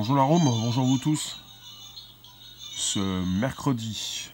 [0.00, 1.42] Bonjour la Rome, bonjour vous tous.
[2.74, 2.98] Ce
[3.38, 4.30] mercredi.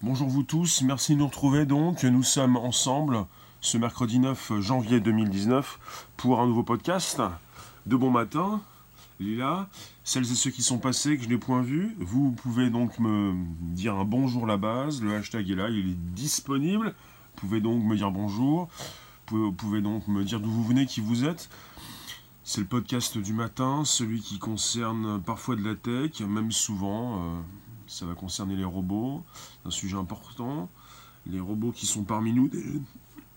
[0.00, 2.04] Bonjour vous tous, merci de nous retrouver donc.
[2.04, 3.26] Nous sommes ensemble
[3.60, 7.20] ce mercredi 9 janvier 2019 pour un nouveau podcast
[7.86, 8.62] de bon matin.
[9.18, 9.68] Lila,
[10.04, 13.34] celles et ceux qui sont passés, que je n'ai point vu, vous pouvez donc me
[13.58, 15.02] dire un bonjour la base.
[15.02, 16.94] Le hashtag est là, il est disponible.
[17.34, 18.68] Vous pouvez donc me dire bonjour.
[19.30, 21.48] Vous pouvez donc me dire d'où vous venez, qui vous êtes.
[22.46, 27.16] C'est le podcast du matin, celui qui concerne parfois de la tech, même souvent.
[27.16, 27.40] Euh,
[27.86, 29.22] ça va concerner les robots,
[29.64, 30.68] un sujet important.
[31.26, 32.50] Les robots qui sont parmi nous,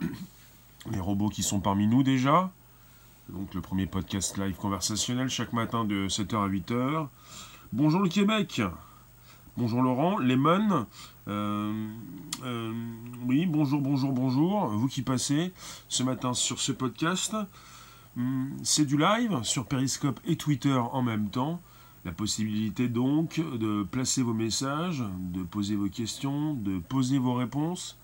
[0.91, 2.51] les robots qui sont parmi nous déjà.
[3.29, 7.07] Donc le premier podcast live conversationnel chaque matin de 7h à 8h.
[7.71, 8.61] Bonjour le Québec.
[9.55, 10.85] Bonjour Laurent, Lemon.
[11.29, 11.93] Euh,
[12.43, 12.73] euh,
[13.25, 14.67] oui, bonjour, bonjour, bonjour.
[14.67, 15.53] Vous qui passez
[15.87, 17.37] ce matin sur ce podcast.
[18.17, 21.61] Hmm, c'est du live sur Periscope et Twitter en même temps.
[22.03, 27.95] La possibilité donc de placer vos messages, de poser vos questions, de poser vos réponses.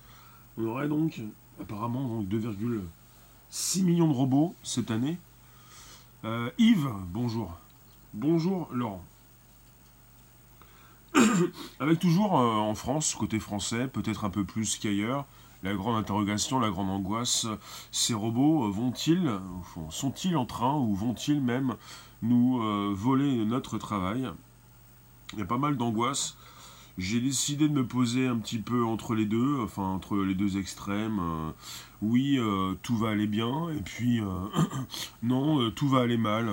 [0.56, 1.20] On aurait donc
[1.60, 5.18] apparemment 2,6 millions de robots cette année.
[6.26, 7.58] Euh, Yves, bonjour.
[8.14, 9.04] Bonjour Laurent.
[11.80, 15.26] Avec toujours euh, en France, côté français, peut-être un peu plus qu'ailleurs,
[15.64, 17.48] la grande interrogation, la grande angoisse,
[17.92, 19.32] ces robots vont-ils,
[19.90, 21.76] sont-ils en train ou vont-ils même
[22.22, 24.30] nous euh, voler notre travail?
[25.34, 26.38] Il y a pas mal d'angoisse.
[27.00, 30.58] J'ai décidé de me poser un petit peu entre les deux, enfin entre les deux
[30.58, 31.20] extrêmes.
[31.20, 31.52] Euh,
[32.04, 32.38] oui,
[32.84, 34.22] tout va aller bien, et puis
[35.24, 36.52] non, tout va aller mal.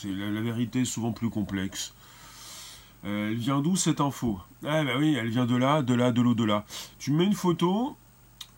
[0.00, 1.94] C'est la, vérité souvent plus complexe.
[3.04, 4.40] Euh, elle vient d'où cette info?
[4.64, 6.64] Ah bah oui, elle vient de là, de là, de l'au-delà.
[6.98, 7.96] Tu me mets une photo,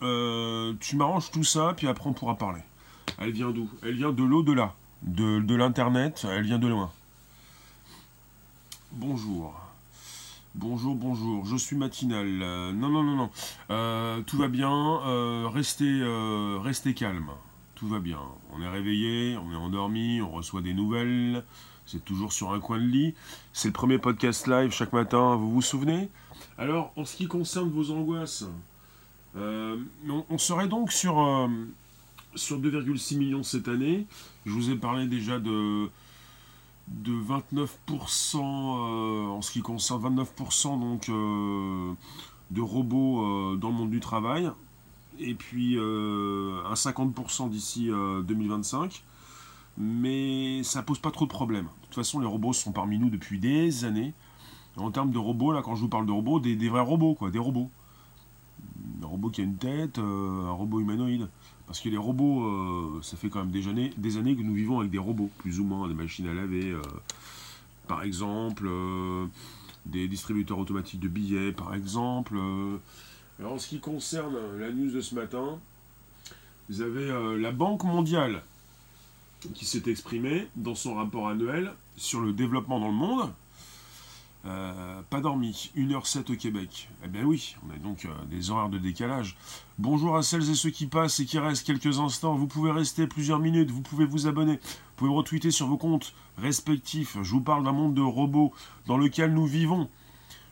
[0.03, 2.61] euh, tu m'arranges tout ça, puis après on pourra parler.
[3.17, 3.69] Elle vient d'où?
[3.83, 6.91] Elle vient de l'au-delà, de, l'internet, elle vient de loin.
[8.91, 9.59] Bonjour.
[10.55, 12.27] Bonjour, bonjour, je suis matinal.
[12.41, 14.23] Euh, non, non, non, non.
[14.23, 15.49] tout va bien.
[15.49, 16.03] restez,
[16.61, 17.31] restez calme.
[17.75, 18.19] Tout va bien.
[18.53, 21.43] On est réveillé, on est endormi, on reçoit des nouvelles.
[21.85, 23.13] C'est toujours sur un coin de lit.
[23.51, 26.09] C'est le premier podcast live chaque matin, vous vous souvenez?
[26.57, 28.45] Alors, en ce qui concerne vos angoisses,
[29.35, 29.77] euh,
[30.29, 31.47] on, serait donc sur, euh,
[32.35, 34.05] sur 2,6 millions cette année.
[34.45, 35.89] Je vous ai parlé déjà de,
[36.87, 41.09] de 29% euh, en ce qui concerne 29% donc,
[42.51, 44.51] de robots dans le monde du travail.
[45.19, 49.03] Et puis un 50% d'ici 2025
[49.77, 51.65] mais ça pose pas trop de problèmes.
[51.65, 54.13] De toute façon, les robots sont parmi nous depuis des années.
[54.77, 57.31] En termes de robots, là, quand je vous parle de robots, des, vrais robots, quoi,
[57.31, 57.69] des robots.
[59.01, 61.27] Un robot qui a une tête, euh, un robot humanoïde.
[61.67, 64.53] Parce que les robots, euh, ça fait quand même des années, des années que nous
[64.53, 66.81] vivons avec des robots, plus ou moins, des machines à laver, euh,
[67.87, 68.69] par exemple,
[69.85, 72.37] des distributeurs automatiques de billets, par exemple.
[73.39, 75.57] Alors, en ce qui concerne la news de ce matin,
[76.69, 78.43] vous avez la Banque mondiale
[79.53, 83.33] qui s'est exprimé dans son rapport annuel sur le développement dans le monde.
[84.45, 86.89] Euh, pas dormi, 1h07 au Québec.
[87.05, 89.37] Eh bien oui, on a donc euh, des horaires de décalage.
[89.79, 92.35] Bonjour à celles et ceux qui passent et qui restent quelques instants.
[92.35, 96.13] Vous pouvez rester plusieurs minutes, vous pouvez vous abonner, vous pouvez retweeter sur vos comptes
[96.37, 97.17] respectifs.
[97.21, 98.51] Je vous parle d'un monde de robots
[98.85, 99.89] dans lequel nous vivons.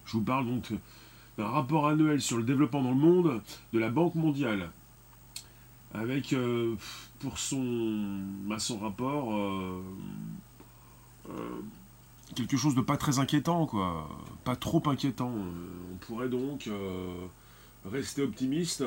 [0.06, 0.72] Je vous parle donc
[1.38, 3.42] d'un rapport annuel sur le développement dans le monde
[3.74, 4.72] de la Banque mondiale.
[5.94, 6.78] Avec euh,
[7.20, 9.34] pour son, bah, rapport
[12.36, 14.10] quelque chose de pas très inquiétant, quoi.
[14.44, 15.32] Pas trop inquiétant.
[15.92, 17.28] On pourrait donc euh,
[17.86, 18.84] rester optimiste.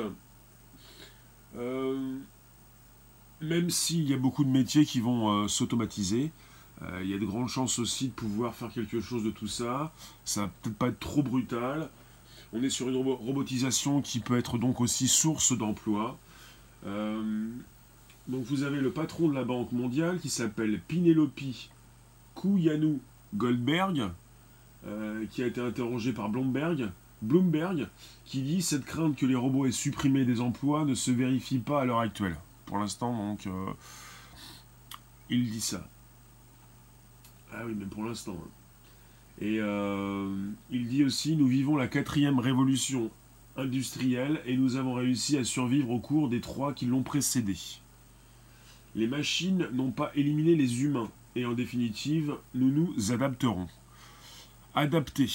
[3.41, 6.31] même s'il y a beaucoup de métiers qui vont s'automatiser,
[7.01, 9.93] il y a de grandes chances aussi de pouvoir faire quelque chose de tout ça.
[10.25, 11.89] Ça va peut-être pas être trop brutal.
[12.53, 16.17] On est sur une robotisation qui peut être donc aussi source d'emploi.
[18.27, 21.39] Donc vous avez le patron de la Banque mondiale qui s'appelle Pinelope
[22.33, 22.99] Kouyanou
[23.35, 24.11] Goldberg,
[24.87, 26.89] euh, qui a été interrogé par Bloomberg,
[27.21, 27.87] Bloomberg,
[28.25, 31.81] qui dit cette crainte que les robots aient supprimé des emplois ne se vérifie pas
[31.81, 32.37] à l'heure actuelle.
[32.65, 33.71] Pour l'instant, donc, euh,
[35.29, 35.87] il dit ça.
[37.53, 38.37] Ah oui, mais pour l'instant.
[38.39, 38.49] Hein.
[39.41, 40.33] Et euh,
[40.71, 43.09] il dit aussi, nous vivons la quatrième révolution
[43.57, 47.57] industrielle et nous avons réussi à survivre au cours des trois qui l'ont précédée.
[48.95, 53.67] Les machines n'ont pas éliminé les humains, et en définitive, nous nous adapterons.
[54.73, 55.29] Adapter.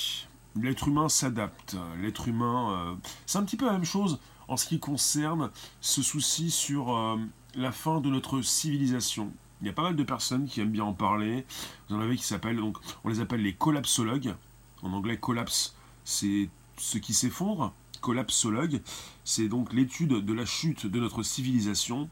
[0.56, 1.76] L'être humain s'adapte.
[2.00, 2.73] L'être humain...
[2.73, 2.94] Euh,
[3.26, 4.19] c'est un petit peu la même chose
[4.49, 5.50] en ce qui concerne
[5.81, 7.17] ce souci sur euh,
[7.55, 9.31] la fin de notre civilisation.
[9.61, 11.44] Il y a pas mal de personnes qui aiment bien en parler.
[11.88, 14.35] Vous en avez qui s'appellent, donc, on les appelle les collapsologues.
[14.82, 16.49] En anglais, collapse, c'est
[16.79, 17.75] ce qui s'effondre.
[18.00, 18.81] Collapsologue,
[19.25, 22.08] c'est donc l'étude de la chute de notre civilisation.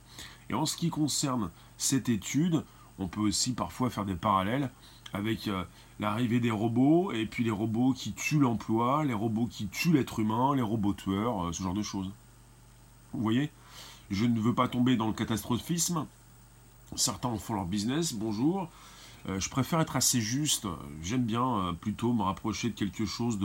[0.51, 2.63] Et en ce qui concerne cette étude,
[2.99, 4.71] on peut aussi parfois faire des parallèles
[5.13, 5.65] avec euh,
[6.01, 10.19] l'arrivée des robots, et puis les robots qui tuent l'emploi, les robots qui tuent l'être
[10.19, 12.11] humain, les robots tueurs, euh, ce genre de choses.
[13.13, 13.51] Vous voyez?
[14.11, 16.07] Je ne veux pas tomber dans le catastrophisme.
[16.97, 18.69] Certains font leur business, bonjour.
[19.29, 20.67] Euh, je préfère être assez juste.
[21.03, 23.39] J'aime bien plutôt me rapprocher de quelque chose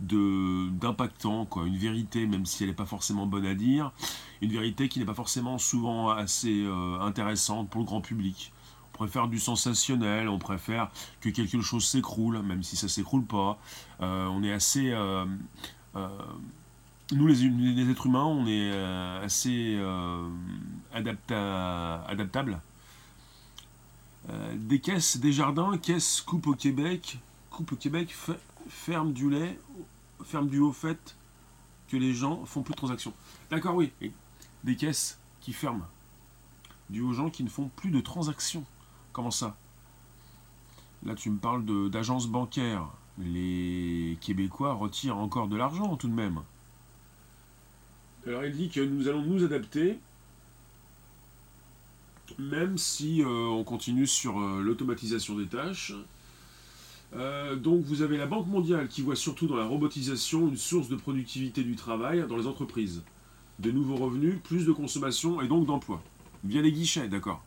[0.00, 1.66] d'impactant, quoi.
[1.66, 3.92] Une vérité, même si elle n'est pas forcément bonne à dire.
[4.42, 6.66] Une vérité qui n'est pas forcément souvent assez
[7.00, 8.52] intéressante pour le grand public
[9.00, 10.90] préfère du sensationnel, on préfère
[11.22, 13.58] que quelque chose s'écroule, même si ça s'écroule pas.
[14.02, 14.90] Euh, on est assez...
[14.90, 15.24] Euh,
[15.96, 16.08] euh,
[17.12, 18.70] nous, les, êtres humains, on est
[19.24, 19.82] assez
[20.92, 22.60] adapta adaptables.
[24.54, 27.18] des caisses, des jardins, caisses coupe au Québec,
[27.50, 28.14] coupe au Québec,
[28.68, 29.58] ferme du lait,
[30.26, 31.16] ferme du au fait
[31.88, 33.14] que les gens font plus de transactions.
[33.50, 33.92] D'accord, oui.
[34.62, 35.88] Des caisses qui ferment.
[36.90, 38.64] Dû aux gens qui ne font plus de transactions.
[39.20, 39.54] Comment ça?
[41.04, 42.86] Là, tu me parles d'agences bancaires.
[43.18, 46.40] Les Québécois retirent encore de l'argent tout de même.
[48.26, 49.98] Alors il dit que nous allons nous adapter,
[52.38, 55.92] même si euh, on continue sur euh, l'automatisation des tâches.
[57.14, 60.88] Euh, donc vous avez la Banque mondiale qui voit surtout dans la robotisation une source
[60.88, 63.02] de productivité du travail dans les entreprises.
[63.58, 66.02] De nouveaux revenus, plus de consommation et donc d'emploi.
[66.42, 67.42] Via les guichets, d'accord.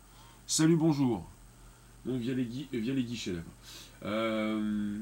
[0.46, 1.28] Salut, bonjour.
[2.06, 3.36] Donc via les, guichets.
[4.04, 5.00] Euh,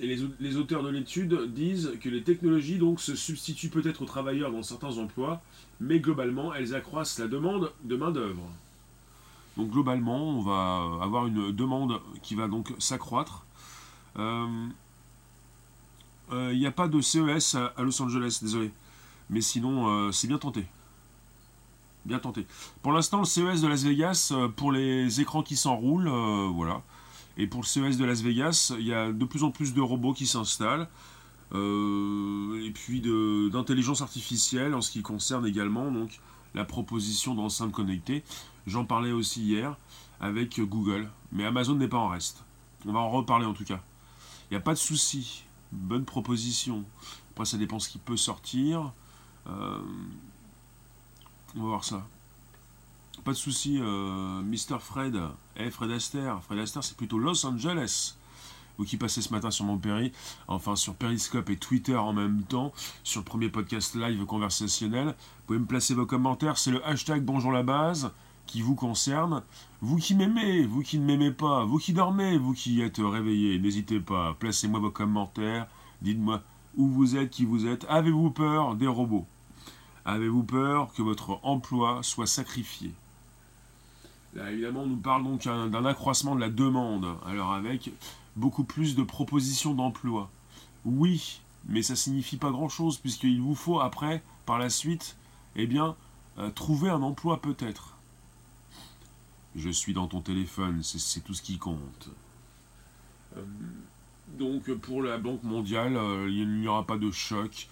[0.00, 4.52] et les, auteurs de l'étude disent que les technologies donc se substituent peut-être aux travailleurs
[4.52, 5.40] dans certains emplois,
[5.80, 8.42] mais globalement elles accroissent la demande de main-d'œuvre.
[9.56, 13.44] Donc globalement, on va avoir une demande qui va donc s'accroître.
[14.18, 14.46] Euh,
[16.32, 18.70] euh, il n'y a pas de CES à Los Angeles, désolé.
[19.30, 20.66] Mais sinon, c'est bien tenté
[22.08, 22.46] bien tenté.
[22.82, 26.82] Pour l'instant, le CES de Las Vegas, euh, pour les écrans qui s'enroulent, euh, voilà.
[27.36, 29.80] Et pour le CES de Las Vegas, il y a de plus en plus de
[29.80, 30.88] robots qui s'installent.
[31.54, 36.20] Euh, et puis d'intelligence artificielle en ce qui concerne également donc
[36.54, 38.22] la proposition d'enceintes connectées.
[38.66, 39.76] J'en parlais aussi hier
[40.20, 42.44] avec Google, mais Amazon n'est pas en reste.
[42.86, 43.80] On va en reparler en tout cas.
[44.50, 45.44] Il n'y a pas de souci.
[45.72, 46.84] Bonne proposition.
[47.32, 48.92] Après, ça dépend ce qui peut sortir.
[51.58, 52.06] On va voir ça.
[53.24, 54.78] Pas de souci, euh, Mr.
[54.78, 55.18] Fred.
[55.56, 56.40] Eh, Fred Astaire.
[56.44, 58.14] Fred Astaire, c'est plutôt Los Angeles.
[58.76, 60.12] Vous qui passez ce matin sur mon péri,
[60.46, 62.72] enfin sur Periscope et Twitter en même temps,
[63.02, 65.08] sur le premier podcast live conversationnel.
[65.08, 68.12] Vous pouvez me placer vos commentaires, c'est le hashtag Bonjour la base
[68.46, 69.42] qui vous concerne.
[69.80, 73.58] Vous qui m'aimez, vous qui ne m'aimez pas, vous qui dormez, vous qui êtes réveillés,
[73.58, 75.66] n'hésitez pas, placez-moi vos commentaires,
[76.02, 76.40] dites-moi
[76.76, 77.84] où vous êtes, qui vous êtes.
[77.88, 79.26] Avez-vous peur des robots?
[80.08, 82.92] Avez-vous peur que votre emploi soit sacrifié?
[84.32, 87.92] Là, évidemment, on nous parle donc d'un accroissement de la demande, alors avec
[88.34, 90.30] beaucoup plus de propositions d'emploi.
[90.86, 95.14] Oui, mais ça signifie pas grand-chose, puisqu'il vous faut après, par la suite,
[95.56, 95.94] eh bien,
[96.38, 97.92] euh, trouver un emploi peut-être.
[99.56, 102.08] Je suis dans ton téléphone, c'est tout ce qui compte.
[103.36, 103.42] Euh,
[104.36, 107.68] donc pour la Banque mondiale, euh, il n'y aura pas de choc.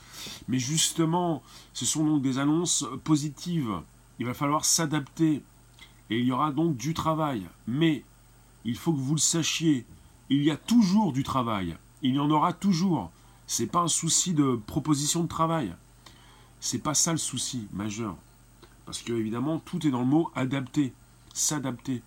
[0.48, 3.80] Mais justement, ce sont donc des annonces positives.
[4.18, 5.42] Il va falloir s'adapter.
[6.10, 7.46] Et il y aura donc du travail.
[7.66, 8.02] Mais
[8.64, 9.84] il faut que vous le sachiez,
[10.28, 11.76] il y a toujours du travail.
[12.02, 13.10] Il y en aura toujours.
[13.46, 15.72] C'est pas un souci de proposition de travail.
[16.60, 18.16] C'est pas ça le souci majeur.
[18.86, 20.92] Parce que évidemment, tout est dans le mot adapter,
[21.32, 22.02] s'adapter.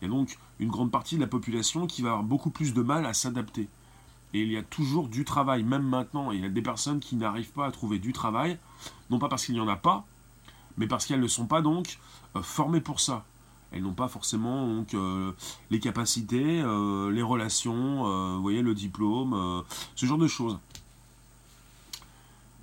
[0.00, 2.74] Il y a donc une grande partie de la population qui va avoir beaucoup plus
[2.74, 3.68] de mal à s'adapter.
[4.36, 6.30] Et il y a toujours du travail, même maintenant.
[6.30, 8.58] Il y a des personnes qui n'arrivent pas à trouver du travail,
[9.08, 10.04] non pas parce qu'il n'y en a pas,
[10.76, 11.98] mais parce qu'elles ne sont pas donc
[12.36, 13.24] euh, formées pour ça.
[13.72, 15.32] Elles n'ont pas forcément euh,
[15.70, 19.64] les capacités, euh, les relations, voyez, le diplôme,
[19.94, 20.58] ce genre de choses.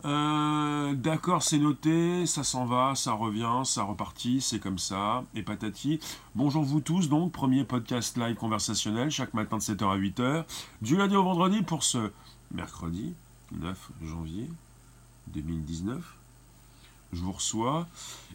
[0.05, 5.43] Euh, d'accord, c'est noté, ça s'en va, ça revient, ça repartit, c'est comme ça, et
[5.43, 5.99] patati.
[6.35, 10.43] Bonjour vous tous, donc, premier podcast live conversationnel, chaque matin de 7h à 8h,
[10.81, 12.11] du lundi au vendredi pour ce
[12.51, 13.13] mercredi
[13.53, 14.49] 9 janvier
[15.27, 16.03] 2019.
[17.13, 17.87] Je vous reçois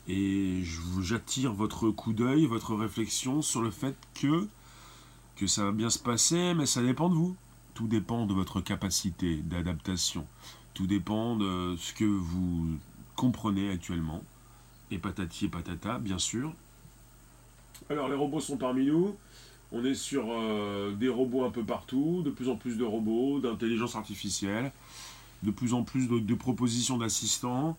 [0.06, 0.62] et
[1.02, 4.48] j'attire votre coup d'œil, votre réflexion sur le fait que,
[5.36, 7.36] que ça va bien se passer, mais ça dépend de vous.
[7.74, 10.26] Tout dépend de votre capacité d'adaptation
[10.78, 12.68] tout dépend de ce que vous
[13.16, 14.22] comprenez actuellement.
[14.92, 16.52] Et patati et patata, bien sûr.
[17.90, 19.16] Alors les robots sont parmi nous.
[19.72, 23.40] On est sur euh, des robots un peu partout, de plus en plus de robots,
[23.40, 24.70] d'intelligence artificielle,
[25.42, 27.76] de plus en plus de, propositions d'assistants.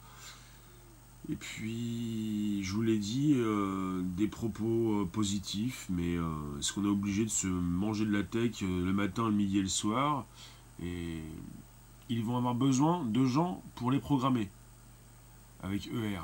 [1.31, 6.15] Et puis, je vous l'ai dit, euh, des propos euh, positifs, mais
[6.59, 9.61] est-ce qu'on est obligé de se manger de la tech le matin, le midi et
[9.61, 10.25] le soir?
[10.83, 11.21] Et
[12.09, 14.49] ils vont avoir besoin de gens pour les programmer.
[15.61, 16.21] Avec ER.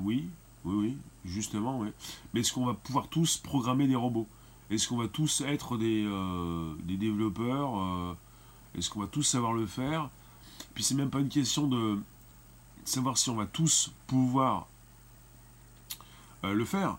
[0.00, 0.28] oui,
[0.64, 1.88] oui, oui, justement, oui.
[2.32, 4.28] Mais est-ce qu'on va pouvoir tous programmer des robots?
[4.70, 7.78] Est-ce qu'on va tous être des, euh, développeurs?
[7.78, 8.16] Euh,
[8.76, 10.08] Est-ce qu'on va tous savoir le faire?
[10.74, 12.00] Puis c'est même pas une question de
[12.84, 14.66] savoir si on va tous pouvoir
[16.44, 16.96] euh, le faire.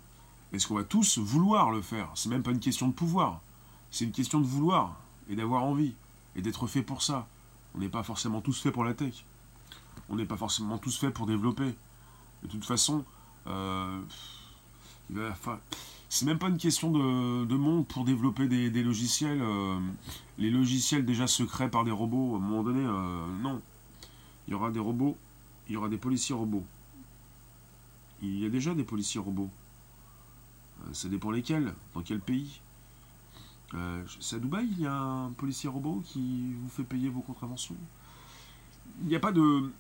[0.52, 2.10] Est-ce qu'on va tous vouloir le faire?
[2.14, 3.42] C'est même pas une question de pouvoir.
[3.90, 4.96] C'est une question de vouloir
[5.30, 5.94] et d'avoir envie
[6.36, 7.28] et d'être fait pour ça.
[7.76, 9.26] On n'est pas forcément tous faits pour la tech.
[10.10, 11.74] On n'est pas forcément tous faits pour développer.
[12.44, 13.06] De toute façon,
[13.48, 14.02] euh,
[16.10, 19.42] c'est même pas une question de, monde pour développer des, logiciels.
[19.42, 19.80] Euh,
[20.38, 23.62] les logiciels déjà secrets par des robots, à un moment donné, euh, non.
[24.48, 25.18] Il y aura des robots,
[25.68, 26.66] il y aura des policiers robots.
[28.22, 29.50] Il y a déjà des policiers robots.
[30.92, 32.62] ça dépend lesquels, dans quel pays.
[34.20, 37.76] C'est à Dubaï, il y a un policier robot qui vous fait payer vos contraventions.
[39.02, 39.72] Il n'y a pas de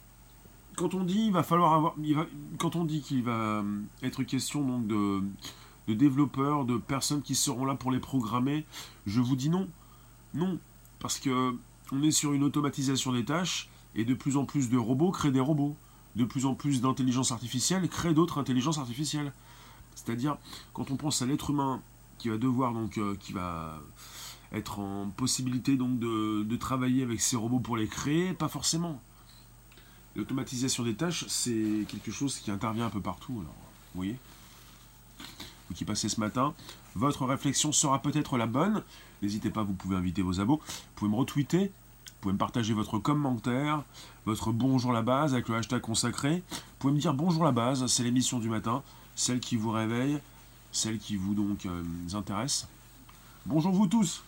[0.75, 1.31] quand on dit
[3.01, 5.21] qu'il va euh, être question donc de,
[5.93, 8.65] développeurs, de personnes qui seront là pour les programmer,
[9.05, 9.67] je vous dis non,
[10.33, 10.57] non,
[10.99, 11.55] parce que
[11.91, 15.31] on est sur une automatisation des tâches et de plus en plus de robots créent
[15.31, 15.75] des robots,
[16.15, 19.33] de plus en plus d'intelligence artificielle créent d'autres intelligences artificielles.
[19.95, 20.37] C'est-à-dire
[20.73, 21.81] quand on pense à l'être humain
[22.23, 23.81] qui va devoir donc euh, qui va
[24.53, 29.01] être en possibilité donc de, travailler avec ces robots pour les créer, pas forcément.
[30.15, 33.33] L'automatisation des tâches, c'est quelque chose qui intervient un peu partout.
[33.33, 33.55] Alors,
[33.93, 34.15] vous voyez
[35.67, 36.53] Vous qui passez ce matin,
[36.95, 38.83] votre réflexion sera peut-être la bonne.
[39.21, 40.61] N'hésitez pas, vous pouvez inviter vos abos.
[40.65, 41.65] Vous pouvez me retweeter.
[41.65, 43.83] Vous pouvez me partager votre commentaire,
[44.25, 46.41] votre bonjour la base avec le hashtag consacré.
[46.49, 48.81] Vous pouvez me dire bonjour la base, c'est l'émission du matin,
[49.13, 50.21] celle qui vous réveille,
[50.73, 52.67] celle qui vous donc euh, intéresse.
[53.45, 54.23] Bonjour vous tous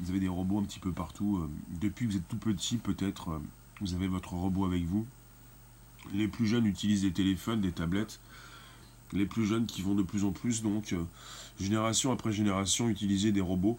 [0.00, 1.38] Vous avez des robots un petit peu partout.
[1.38, 1.48] Euh,
[1.80, 3.38] depuis que vous êtes tout petit, peut-être, euh,
[3.80, 5.06] vous avez votre robot avec vous.
[6.12, 8.20] Les plus jeunes utilisent des téléphones, des tablettes.
[9.12, 11.02] Les plus jeunes qui vont de plus en plus, donc, euh,
[11.60, 13.78] génération après génération, utiliser des robots,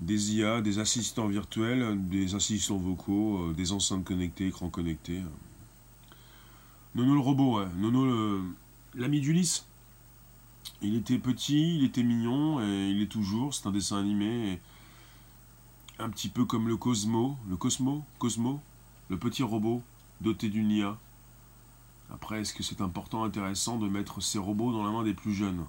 [0.00, 5.22] des IA, des assistants virtuels, des assistants vocaux, des enceintes connectées, écrans connectés.
[6.98, 7.66] Nono le robot, ouais.
[7.76, 8.42] Nono
[8.96, 9.64] l'ami d'Ulysse.
[10.82, 13.54] Il était petit, il était mignon, et il est toujours.
[13.54, 14.60] C'est un dessin animé
[16.00, 18.60] un petit peu comme le Cosmo, le Cosmo, Cosmo,
[19.10, 19.82] le petit robot
[20.20, 20.98] doté d'une IA.
[22.12, 25.34] Après, est-ce que c'est important, intéressant de mettre ces robots dans la main des plus
[25.34, 25.64] jeunes?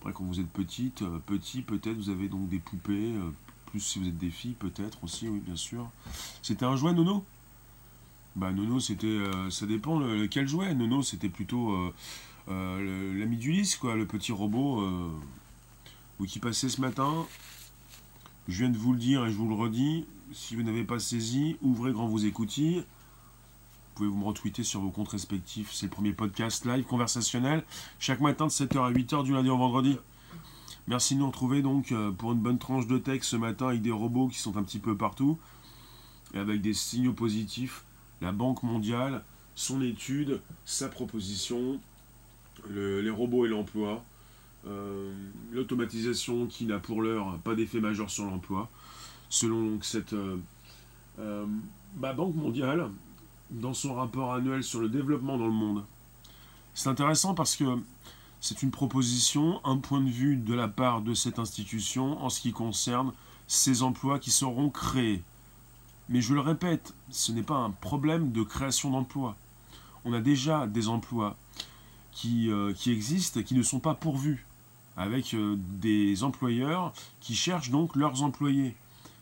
[0.00, 3.30] Après, quand vous êtes petite, euh, petit, peut-être vous avez donc des poupées, euh,
[3.66, 5.88] plus si vous êtes des filles, peut-être aussi, oui, bien sûr.
[6.42, 7.24] C'était un jouet, Nono?
[8.36, 9.06] Bah, Nono, c'était.
[9.06, 10.74] Euh, ça dépend lequel jouet.
[10.74, 11.92] Nono, c'était plutôt
[12.48, 14.86] l'ami d'Ulysse, quoi, le petit robot.
[16.18, 17.26] vous qui passez ce matin,
[18.48, 20.04] je viens de vous le dire et je vous le redis.
[20.32, 22.78] Si vous n'avez pas saisi, ouvrez grand vos écoutilles.
[22.78, 25.72] Vous pouvez vous me retweeter sur vos comptes respectifs.
[25.72, 27.62] C'est le premier podcast live conversationnel.
[27.98, 29.98] Chaque matin de 7h à 8h du lundi au vendredi.
[30.88, 33.82] Merci de nous retrouver donc euh, pour une bonne tranche de texte ce matin avec
[33.82, 35.38] des robots qui sont un petit peu partout.
[36.34, 37.84] Et avec des signaux positifs.
[38.22, 39.22] La Banque mondiale,
[39.54, 41.78] son étude, sa proposition,
[42.70, 44.02] les robots et l'emploi.
[44.68, 45.12] Euh,
[45.50, 48.70] l'automatisation qui n'a pour l'heure pas d'effet majeur sur l'emploi,
[49.28, 50.36] selon cette euh,
[51.18, 51.44] euh,
[51.96, 52.88] Banque mondiale,
[53.50, 55.82] dans son rapport annuel sur le développement dans le monde.
[56.74, 57.64] C'est intéressant parce que
[58.40, 62.40] c'est une proposition, un point de vue de la part de cette institution en ce
[62.40, 63.12] qui concerne
[63.48, 65.22] ces emplois qui seront créés.
[66.12, 69.34] Mais je le répète, ce n'est pas un problème de création d'emplois.
[70.04, 71.36] On a déjà des emplois
[72.12, 74.46] qui, qui existent qui ne sont pas pourvus
[74.96, 78.76] avec euh, des employeurs qui cherchent donc leurs employés.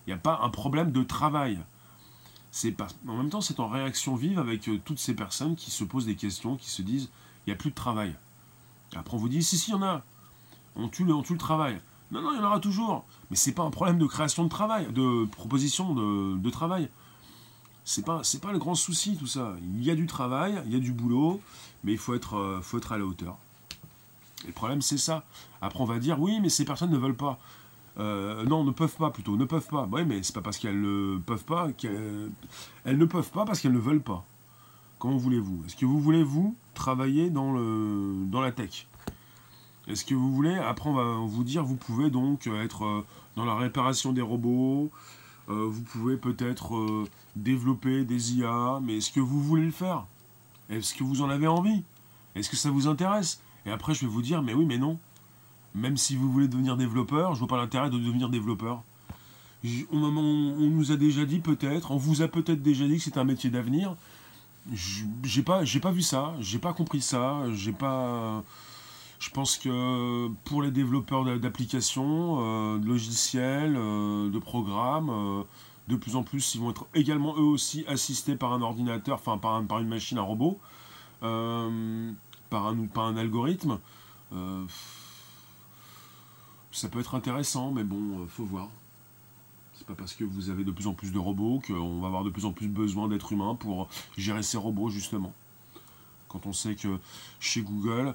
[0.07, 1.59] Il n'y a pas un problème de travail.
[2.77, 2.89] Pas...
[3.07, 6.07] En même temps, c'est en réaction vive avec euh, toutes ces personnes qui se posent
[6.07, 7.09] des questions, qui se disent
[7.47, 8.15] il n'y a plus de travail.
[8.95, 10.03] après, on vous dit si, si, il y en a.
[10.77, 11.81] On tue on tue le travail.
[12.13, 13.05] Non, non, il y en aura toujours.
[13.31, 16.89] Mais c'est pas un problème de création de travail, de proposition de, travail.
[17.85, 19.55] C'est pas, c'est pas le grand souci, tout ça.
[19.63, 21.41] Il y a du travail, il y a du boulot,
[21.85, 23.37] mais il faut être, euh, à la hauteur
[24.47, 25.23] le problème, c'est ça.
[25.61, 27.39] Après, on va dire, oui, mais ces personnes ne veulent pas.
[27.99, 29.87] Euh, non, ne peuvent pas plutôt, ne peuvent pas.
[29.93, 32.31] Oui, mais c'est pas parce qu'elles ne peuvent pas qu'elles
[32.85, 34.25] elles ne peuvent pas parce qu'elles ne veulent pas.
[34.99, 35.65] Comment voulez-vous?
[35.67, 38.87] Est-ce que vous voulez, vous, travailler dans, dans la tech?
[39.91, 43.05] Est-ce que vous voulez Après, on va vous dire, vous pouvez donc être euh,
[43.35, 44.89] dans la réparation des robots,
[45.49, 50.07] euh, vous pouvez peut-être euh, développer des IA, mais est-ce que vous voulez le faire?
[50.71, 51.83] Est-ce que vous en avez envie?
[52.37, 53.41] Est-ce que ça vous intéresse?
[53.67, 54.97] Et après, je vais vous dire, mais oui, mais non.
[55.75, 58.85] Même si vous voulez devenir développeur, je vois pas l'intérêt de devenir développeur.
[59.93, 63.19] On, on, nous a déjà dit peut-être, on vous a peut-être déjà dit que c'est
[63.19, 63.97] un métier d'avenir
[65.25, 68.45] j'ai pas j'ai pas vu ça j'ai pas compris ça j'ai pas
[69.21, 75.43] je pense que pour les développeurs d'applications euh, de logiciels euh, de programmes euh,
[75.89, 79.39] de plus en plus ils vont être également eux aussi assistés par un ordinateur enfin
[79.39, 80.59] par, une machine un robot
[81.21, 83.79] par un un algorithme
[86.73, 88.69] ça peut être intéressant mais bon faut voir
[89.95, 92.45] parce que vous avez de plus en plus de robots qu'on va avoir de plus
[92.45, 95.33] en plus besoin d'êtres humains pour gérer ces robots, justement.
[96.29, 96.99] Quand on sait que
[97.41, 98.15] chez Google,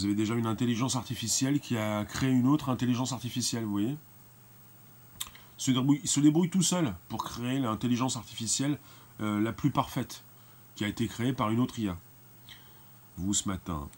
[0.00, 3.96] vous avez déjà une intelligence artificielle qui a créé une autre intelligence artificielle, vous voyez
[5.58, 8.78] se débrouille, tout seul pour créer l'intelligence artificielle
[9.20, 10.22] euh, la plus parfaite,
[10.74, 11.98] qui a été créée par une autre IA.
[13.18, 13.90] Vous, ce matin,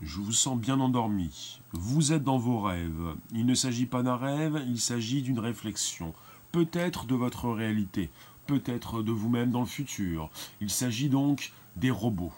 [0.00, 1.58] je vous sens bien endormi.
[1.72, 3.16] Vous êtes dans vos rêves.
[3.32, 6.14] Il ne s'agit pas d'un rêve, il s'agit d'une réflexion
[6.52, 8.08] peut-être de votre réalité,
[8.46, 10.30] peut-être de vous-même dans le futur.
[10.60, 12.32] Il s'agit donc des robots.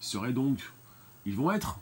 [0.00, 0.60] Ils seraient donc,
[1.26, 1.78] ils vont être,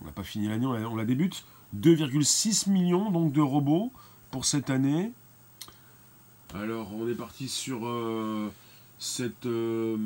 [0.00, 1.44] on n'a pas fini l'année, on, la débute,
[1.76, 3.92] 2,6 millions donc de robots
[4.30, 5.12] pour cette année.
[6.54, 8.50] Alors on est parti sur euh,
[8.98, 9.96] cette euh,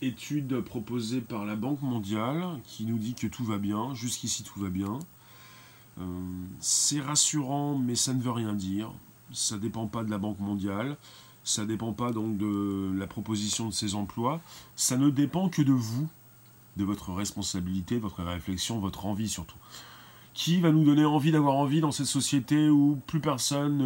[0.00, 4.60] étude proposée par la Banque mondiale qui nous dit que tout va bien, jusqu'ici tout
[4.60, 4.98] va bien.
[6.00, 6.04] Euh,
[6.60, 8.90] c'est rassurant mais ça ne veut rien dire.
[9.32, 10.96] Ça ne dépend pas de la Banque mondiale,
[11.44, 14.40] ça ne dépend pas donc de la proposition de ces emplois,
[14.74, 16.08] ça ne dépend que de vous,
[16.76, 19.56] de votre responsabilité, votre réflexion, votre envie surtout.
[20.34, 23.78] Qui va nous donner envie d'avoir envie dans cette société où plus personne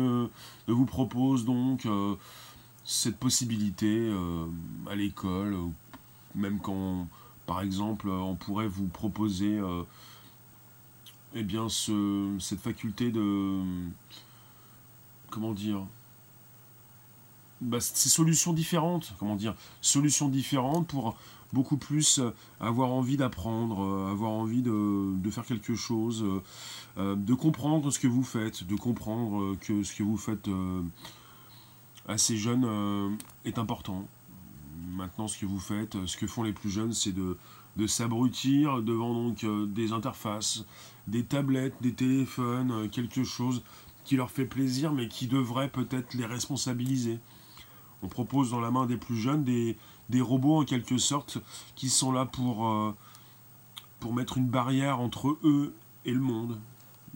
[0.68, 2.14] ne vous propose donc euh,
[2.84, 4.46] cette possibilité euh,
[4.90, 5.56] à l'école,
[6.34, 7.06] même quand,
[7.46, 9.82] par exemple, on pourrait vous proposer euh,
[11.34, 13.60] eh bien, ce, cette faculté de
[15.30, 15.80] comment dire
[17.62, 21.16] bah, ces solutions différentes, comment dire, solutions différentes pour
[21.52, 26.24] beaucoup plus euh, avoir envie d'apprendre, euh, avoir envie de, faire quelque chose,
[26.98, 30.48] euh, de comprendre ce que vous faites, de comprendre que ce que vous faites
[32.06, 34.06] assez jeune est important.
[34.90, 37.38] Maintenant, ce que vous faites, ce que font les plus jeunes, c'est de,
[37.76, 40.64] de s'abrutir devant donc des interfaces,
[41.06, 43.62] des tablettes, des téléphones, quelque chose
[44.04, 47.20] qui leur fait plaisir, mais qui devrait peut-être les responsabiliser.
[48.02, 49.78] On propose dans la main des plus jeunes des,
[50.20, 51.38] robots en quelque sorte
[51.76, 52.94] qui sont là pour, euh,
[54.00, 56.58] pour mettre une barrière entre eux et le monde.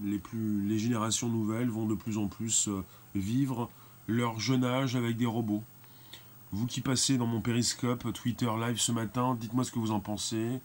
[0.02, 3.70] Les, plus, les générations nouvelles vont de plus en plus euh, vivre
[4.06, 5.62] leur jeune âge avec des robots.
[6.52, 10.00] Vous qui passez dans mon périscope Twitter live ce matin, dites-moi ce que vous en
[10.00, 10.60] pensez.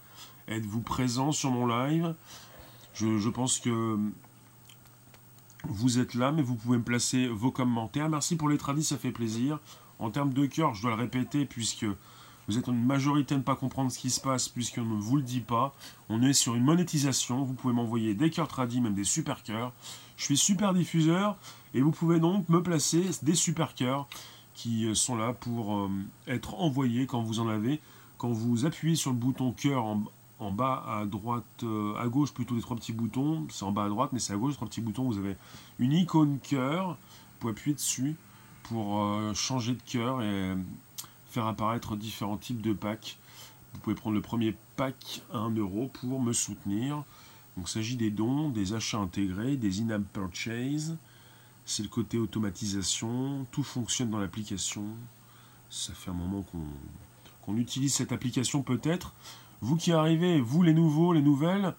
[0.48, 2.14] Êtes-vous présent sur mon live?
[2.94, 3.98] Je, je, pense que
[5.64, 8.10] vous êtes là, mais vous pouvez me placer vos commentaires.
[8.10, 9.60] Merci pour les tradis, ça fait plaisir.
[10.00, 11.86] En termes de cœur, je dois le répéter, puisque
[12.48, 15.18] vous êtes une majorité à ne pas comprendre ce qui se passe, puisqu'on ne vous
[15.18, 15.74] le dit pas.
[16.10, 17.44] On est sur une monétisation.
[17.44, 19.72] Vous pouvez m'envoyer des cœurs tradis, même des super cœurs.
[20.18, 21.38] Je suis super diffuseur,
[21.74, 24.08] et vous pouvez donc me placer des super cœurs
[24.54, 25.90] qui euh, sont là pour euh,
[26.28, 27.80] être envoyés quand vous en avez.
[28.18, 32.56] Quand vous appuyez sur le bouton cœur en, bas à droite, euh, à gauche plutôt
[32.56, 33.48] les trois petits boutons.
[33.50, 35.06] C'est en bas à droite, mais c'est à gauche, trois petits boutons.
[35.06, 35.36] Vous avez
[35.80, 36.90] une icône cœur.
[36.90, 36.98] Vous
[37.40, 38.16] pouvez appuyer dessus
[38.64, 40.56] pour changer de cœur et
[41.32, 43.18] faire apparaître différents types de packs.
[43.74, 47.04] Vous pouvez prendre le premier pack à 1 euro pour me soutenir.
[47.56, 50.98] Donc, il s'agit des dons, des achats intégrés, des in-app purchase.
[51.66, 53.46] C'est le côté automatisation.
[53.52, 54.84] Tout fonctionne dans l'application.
[55.70, 56.44] Ça fait un moment
[57.46, 59.14] qu'on utilise cette application peut-être.
[59.62, 61.76] Vous qui arrivez, vous les nouveaux, les nouvelles,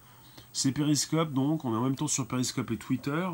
[0.51, 3.27] c'est Periscope, donc on est en même temps sur Periscope et Twitter.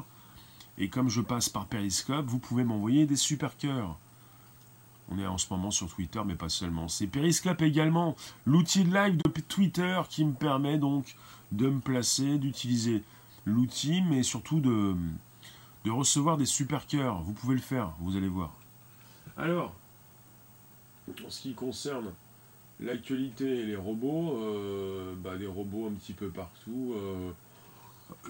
[0.77, 3.97] Et comme je passe par Periscope, vous pouvez m'envoyer des super cœurs.
[5.12, 6.88] On est en ce moment sur Twitter, mais pas seulement.
[6.88, 11.15] C'est Periscope également, l'outil de live de Twitter qui me permet donc
[11.52, 13.04] de me placer, d'utiliser
[13.45, 14.95] l'outil, mais surtout de,
[15.89, 17.22] recevoir des super cœurs.
[17.24, 18.54] Vous pouvez le faire, vous allez voir.
[19.38, 19.74] Alors,
[21.26, 22.12] en ce qui concerne
[22.82, 27.32] L'actualité, les robots, euh, bah, des robots un petit peu partout, euh,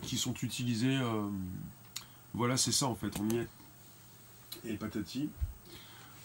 [0.01, 0.97] qui sont utilisés.
[0.97, 1.29] Euh,
[2.33, 3.47] voilà, c'est ça en fait, on y est.
[4.65, 5.29] Et patati.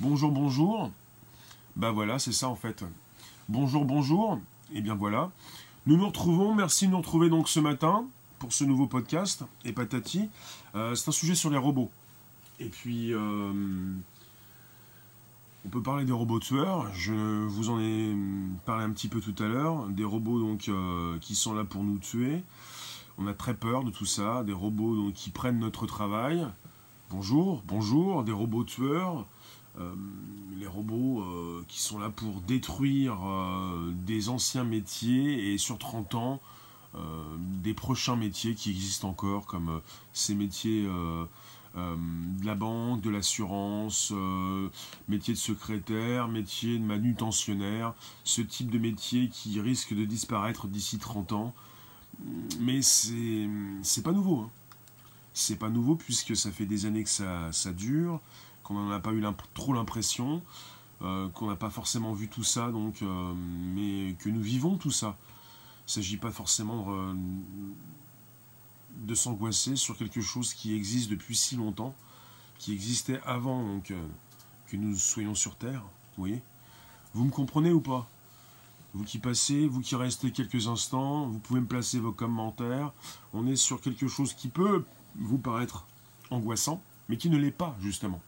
[0.00, 0.90] Bonjour, bonjour.
[1.76, 2.84] Bah voilà, c'est ça en fait.
[3.48, 4.40] Bonjour, bonjour.
[4.72, 5.30] Et eh bien voilà.
[5.86, 6.52] Nous nous retrouvons.
[6.52, 8.04] Merci de nous retrouver donc ce matin
[8.40, 9.44] pour ce nouveau podcast.
[9.64, 10.28] Et patati.
[10.74, 11.92] Euh, c'est un sujet sur les robots.
[12.58, 13.52] Et puis, euh,
[15.64, 16.92] on peut parler des robots tueurs.
[16.92, 18.16] Je vous en ai
[18.66, 19.86] parlé un petit peu tout à l'heure.
[19.86, 22.42] Des robots donc euh, qui sont là pour nous tuer.
[23.16, 24.42] On a très peur de tout ça.
[24.42, 26.44] Des robots donc, qui prennent notre travail.
[27.10, 28.24] Bonjour, bonjour.
[28.24, 29.24] Des robots tueurs.
[29.80, 29.94] Euh,
[30.56, 36.14] les robots euh, qui sont là pour détruire euh, des anciens métiers et sur 30
[36.14, 36.40] ans
[37.38, 39.80] des prochains métiers qui existent encore comme
[40.12, 44.12] ces métiers de la banque, de l'assurance,
[45.08, 50.98] métier de secrétaire, métier de manutentionnaire, ce type de métier qui risque de disparaître d'ici
[50.98, 51.52] 30 ans.
[52.60, 54.42] Mais c'est pas nouveau.
[54.42, 54.50] Hein.
[55.32, 58.20] C'est pas nouveau puisque ça fait des années que ça, ça dure
[58.64, 59.22] qu'on n'en a pas eu
[59.52, 60.42] trop l'impression,
[61.02, 64.90] euh, qu'on n'a pas forcément vu tout ça, donc, euh, mais que nous vivons tout
[64.90, 65.16] ça.
[65.82, 67.14] Il ne s'agit pas forcément
[68.96, 71.94] de, s'angoisser sur quelque chose qui existe depuis si longtemps,
[72.58, 74.08] qui existait avant euh,
[74.66, 75.82] que nous soyons sur Terre.
[76.16, 76.42] Vous voyez
[77.12, 78.08] Vous me comprenez ou pas?
[78.94, 82.92] Vous qui passez, vous qui restez quelques instants, vous pouvez me placer vos commentaires.
[83.34, 85.84] On est sur quelque chose qui peut vous paraître
[86.30, 88.22] angoissant, mais qui ne l'est pas, justement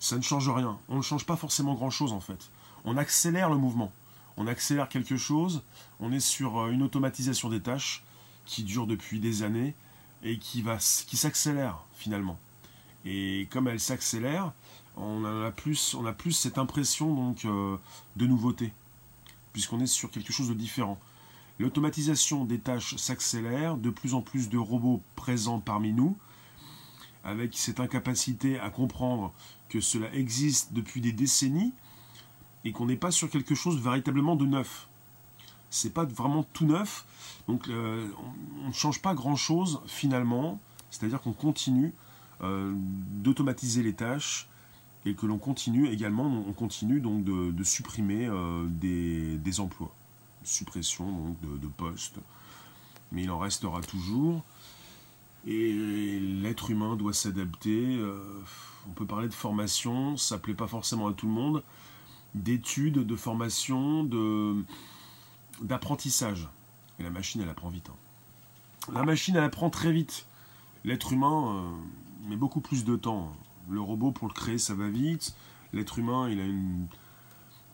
[0.00, 0.78] ça ne change rien.
[0.88, 2.50] On ne change pas forcément grand-chose en fait.
[2.84, 3.92] On accélère le mouvement.
[4.36, 5.62] On accélère quelque chose.
[6.00, 8.04] On est sur euh, une automatisation des tâches
[8.44, 9.74] qui dure depuis des années
[10.22, 10.64] et qui,
[11.06, 12.38] qui s'accélère finalement.
[13.04, 14.52] Et comme elle s'accélère,
[14.96, 17.76] on a plus, on a plus cette impression donc euh,
[18.16, 18.72] de nouveauté,
[19.52, 20.98] puisqu'on est sur quelque chose de différent.
[21.58, 26.16] L'automatisation des tâches s'accélère, de plus en plus de robots présents parmi nous,
[27.24, 29.32] avec cette incapacité à comprendre
[29.68, 31.72] que cela existe depuis des décennies
[32.64, 34.88] et qu'on n'est pas sur quelque chose véritablement de neuf.
[35.70, 37.04] C'est pas vraiment tout neuf,
[37.46, 38.08] donc euh,
[38.64, 40.58] on ne change pas grand chose finalement,
[40.90, 41.92] c'est-à-dire qu'on continue
[42.42, 44.48] euh, d'automatiser les tâches
[45.04, 49.94] et que l'on continue également, on continue donc de, supprimer euh, des, emplois,
[50.42, 52.18] suppression de postes,
[53.12, 54.42] mais il en restera toujours.
[55.46, 57.96] Et l'être humain doit s'adapter.
[57.98, 58.18] Euh,
[58.88, 61.62] on peut parler de formation, ça ne plaît pas forcément à tout le monde.
[62.34, 64.56] D'études, de formation, de
[65.62, 66.48] d'apprentissage.
[66.98, 67.88] Et la machine, elle apprend vite.
[67.90, 68.92] Hein.
[68.92, 70.26] La machine, elle apprend très vite.
[70.84, 73.34] L'être humain euh, met beaucoup plus de temps.
[73.68, 75.34] Le robot, pour le créer, ça va vite.
[75.72, 76.86] L'être humain, il a une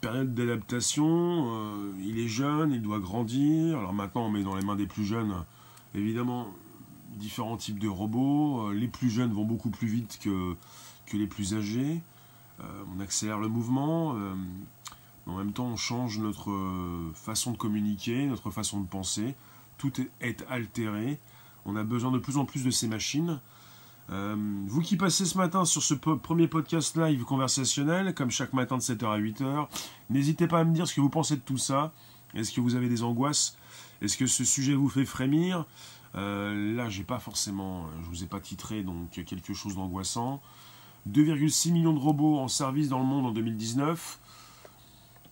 [0.00, 1.06] période d'adaptation.
[1.06, 3.78] Euh, il est jeune, il doit grandir.
[3.78, 5.34] Alors maintenant, on met dans les mains des plus jeunes,
[5.94, 6.48] évidemment,
[7.16, 8.68] différents types de robots.
[8.68, 10.56] Euh, les plus jeunes vont beaucoup plus vite que,
[11.06, 12.00] que les plus âgés.
[12.60, 14.14] Euh, on accélère le mouvement.
[14.16, 14.34] Euh,
[15.26, 16.52] en même temps, on change notre
[17.14, 19.34] façon de communiquer, notre façon de penser.
[19.78, 21.18] Tout est altéré.
[21.64, 23.40] On a besoin de plus en plus de ces machines.
[24.10, 28.82] vous qui passez ce matin sur ce premier podcast live conversationnel, comme chaque matin de
[28.82, 29.68] 7h à 8h,
[30.10, 31.94] n'hésitez pas à me dire ce que vous pensez de tout ça.
[32.34, 33.56] Est-ce que vous avez des angoisses?
[34.02, 35.64] Est-ce que ce sujet vous fait frémir?
[36.16, 40.40] Euh, là, j'ai pas forcément, je vous ai pas titré donc quelque chose d'angoissant.
[41.10, 44.18] 2,6 millions de robots en service dans le monde en 2019.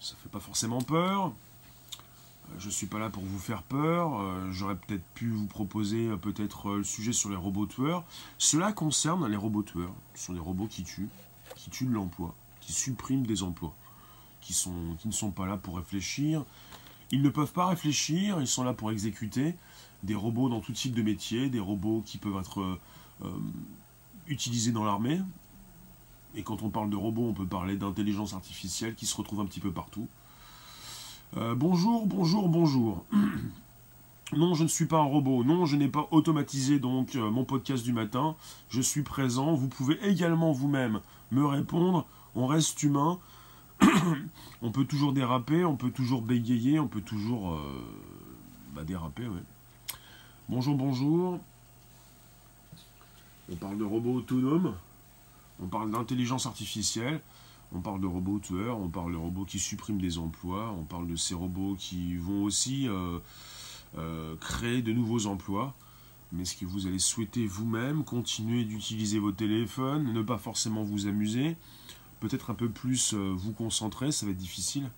[0.00, 1.28] Ça fait pas forcément peur.
[1.28, 4.20] Euh, je suis pas là pour vous faire peur.
[4.20, 8.04] Euh, j'aurais peut-être pu vous proposer peut-être le sujet sur les robots tueurs.
[8.38, 9.94] Cela concerne les robots tueurs.
[10.14, 11.08] Ce sont des robots qui tuent,
[11.54, 13.74] qui tuent l'emploi, qui suppriment des emplois,
[14.40, 14.52] qui
[15.04, 16.44] ne sont pas là pour réfléchir.
[17.12, 19.54] Ils ne peuvent pas réfléchir, ils sont là pour exécuter
[20.02, 22.80] des robots dans tout type de métier, des robots qui peuvent être euh,
[23.24, 23.28] euh,
[24.26, 25.20] utilisés dans l'armée.
[26.34, 29.46] Et quand on parle de robots, on peut parler d'intelligence artificielle qui se retrouve un
[29.46, 30.08] petit peu partout.
[31.36, 33.04] Euh, bonjour, bonjour, bonjour.
[34.36, 35.44] non, je ne suis pas un robot.
[35.44, 38.34] Non, je n'ai pas automatisé donc mon podcast du matin.
[38.70, 39.54] Je suis présent.
[39.54, 42.06] Vous pouvez également vous-même me répondre.
[42.34, 43.18] On reste humain.
[44.62, 47.60] on peut toujours déraper, on peut toujours bégayer, on peut toujours
[48.74, 49.42] bah, déraper, ouais.
[50.48, 51.38] Bonjour, bonjour.
[53.50, 54.74] On parle de robots autonomes,
[55.62, 57.20] on parle d'intelligence artificielle,
[57.72, 61.07] on parle de robots tueurs, on parle de robots qui suppriment des emplois, on parle
[61.07, 63.18] de ces robots qui vont aussi euh,
[63.98, 65.74] euh, créer de nouveaux emplois.
[66.33, 71.07] Mais est-ce que vous allez souhaiter vous-même continuer d'utiliser vos téléphones, ne pas forcément vous
[71.07, 71.57] amuser,
[72.18, 74.90] peut-être un peu plus euh, vous concentrer, ça va être difficile.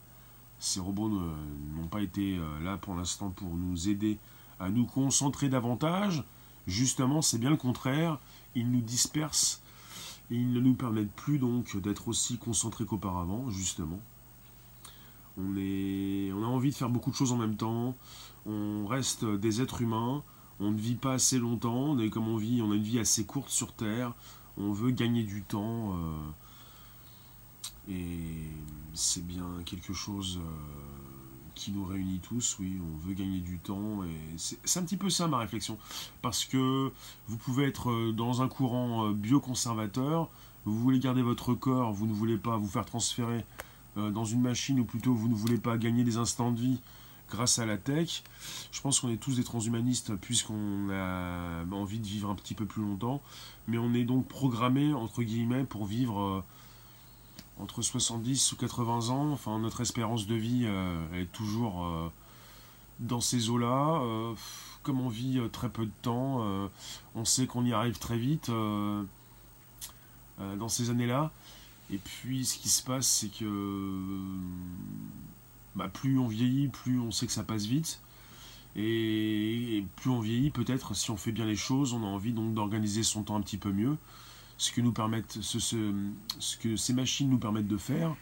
[0.59, 4.19] Ces robots n'ont pas été là pour l'instant pour nous aider
[4.61, 6.25] à nous concentrer davantage.
[6.67, 8.19] Justement, c'est bien le contraire.
[8.55, 9.61] Ils nous dispersent
[10.31, 14.01] et ils ne nous permettent plus donc d'être aussi concentrés qu'auparavant, justement.
[15.37, 17.97] On, a envie de faire beaucoup de choses en même temps.
[18.47, 20.23] On reste des êtres humains.
[20.61, 21.91] On ne vit pas assez longtemps.
[21.91, 24.15] On comme on vit, on a une vie assez courte sur Terre.
[24.57, 25.97] On veut gagner du temps.
[25.97, 28.51] Euh, et
[28.95, 31.04] c'est bien quelque chose euh,
[31.55, 35.11] qui nous réunit tous, oui, on veut gagner du temps, et c'est un petit peu
[35.11, 35.79] ça ma réflexion,
[36.23, 36.93] parce que
[37.29, 40.29] vous pouvez être euh, dans un courant bioconservateur,
[40.65, 43.45] vous voulez garder votre corps, vous ne voulez pas vous faire transférer
[43.97, 46.81] dans une machine, ou plutôt vous ne voulez pas gagner des instants de vie
[47.31, 48.23] grâce à la tech.
[48.73, 52.67] Je pense qu'on est tous des transhumanistes puisqu'on a envie de vivre un petit peu
[52.67, 53.23] plus longtemps,
[53.69, 56.45] mais on est donc programmé, entre guillemets, pour vivre
[57.59, 59.33] entre 70 ou 80 ans.
[59.33, 62.09] Enfin, notre espérance de vie euh, est toujours euh,
[63.01, 64.01] dans ces eaux-là.
[64.03, 64.35] Euh,
[64.83, 66.47] comme on vit très peu de temps,
[67.15, 69.09] on sait qu'on y arrive très vite dans
[70.69, 71.31] ces années-là.
[71.91, 74.21] Et puis, ce qui se passe, c'est que
[75.75, 78.03] bah, plus on vieillit, plus on sait que ça passe vite.
[78.77, 82.53] Et, plus on vieillit, peut-être, si on fait bien les choses, on a envie donc
[82.53, 83.97] d'organiser son temps un petit peu mieux
[84.59, 88.15] ce que, nous permettent, ce, ce, que ces machines nous permettent de faire.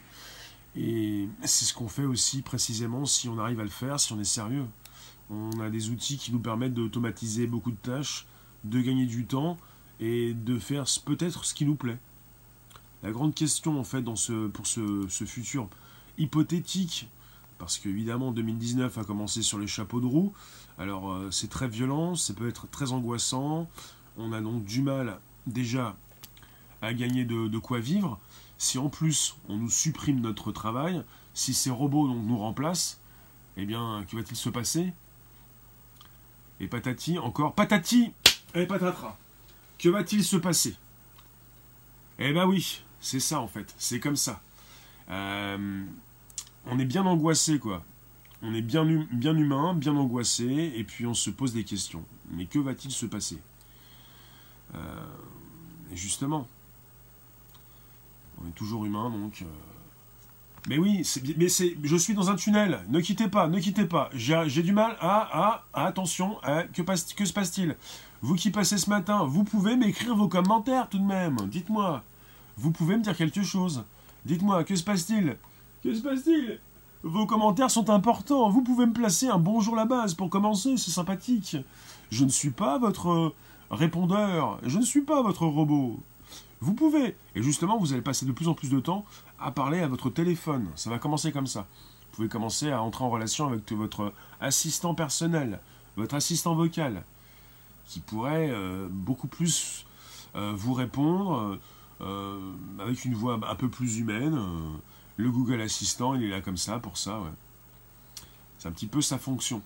[0.77, 4.21] Et c'est ce qu'on fait aussi précisément si on arrive à le faire, si on
[4.21, 4.65] est sérieux.
[5.31, 8.27] On a des outils qui nous permettent d'automatiser beaucoup de tâches,
[8.65, 9.59] de gagner du temps
[10.01, 11.99] et de faire peut-être ce qui nous plaît.
[13.03, 15.69] La grande question en fait dans ce, pour ce, ce futur
[16.19, 17.09] hypothétique,
[17.59, 20.33] parce qu'évidemment 2019 a commencé sur les chapeaux de roue,
[20.79, 23.69] alors euh, c'est très violent, ça peut être très angoissant,
[24.19, 25.97] on a donc du mal déjà
[26.83, 28.19] à gagner de, quoi vivre,
[28.59, 32.99] si en plus on nous supprime notre travail, si ces robots donc, nous remplacent,
[33.57, 34.93] eh bien, que va-t-il se passer?
[36.61, 38.13] Et patati, encore patati
[38.55, 39.17] et patatras.
[39.79, 40.77] Que va-t-il se passer?
[42.19, 44.41] Eh ben oui, c'est ça en fait, c'est comme ça.
[45.11, 45.85] Euh,
[46.67, 47.83] on est bien angoissé quoi.
[48.43, 52.05] On est bien, bien humain, bien angoissé, et puis on se pose des questions.
[52.31, 53.39] Mais que va-t-il se passer?
[54.75, 54.79] Euh,
[55.93, 56.49] justement,
[58.43, 59.43] on est toujours humain, donc.
[59.43, 59.47] Euh.
[60.69, 61.03] Mais oui,
[61.37, 62.81] mais je suis dans un tunnel.
[62.89, 64.11] Ne quittez pas, ne quittez pas.
[64.15, 66.37] J'ai du mal à, à, attention.
[66.73, 67.77] que, se passe-t-il?
[68.21, 71.37] Vous qui passez ce matin, vous pouvez m'écrire vos commentaires tout de même.
[71.49, 72.05] Dites-moi.
[72.57, 73.83] Vous pouvez me dire quelque chose.
[74.25, 75.37] Dites-moi, que se passe-t-il?
[75.83, 76.61] Que se passe-t-il?
[77.03, 78.49] Vos commentaires sont importants.
[78.49, 80.77] Vous pouvez me placer un bonjour la base pour commencer.
[80.77, 81.57] C'est sympathique.
[82.13, 83.35] Je ne suis pas votre
[83.73, 84.61] répondeur.
[84.63, 85.99] Je ne suis pas votre robot.
[86.63, 87.17] Vous pouvez.
[87.35, 89.05] Et justement, vous allez passer de plus en plus de temps
[89.41, 90.69] à parler à votre téléphone.
[90.77, 91.63] Ça va commencer comme ça.
[91.63, 95.59] Vous pouvez commencer à entrer en relation avec votre assistant personnel,
[95.97, 97.03] votre assistant vocal,
[97.87, 99.85] qui pourrait euh, beaucoup plus
[100.37, 101.59] euh, vous répondre
[102.01, 102.39] euh,
[102.79, 104.39] avec une voix un peu plus humaine.
[105.17, 107.23] le Google Assistant, il est là comme ça pour ça.
[108.61, 109.63] C'est un petit peu sa fonction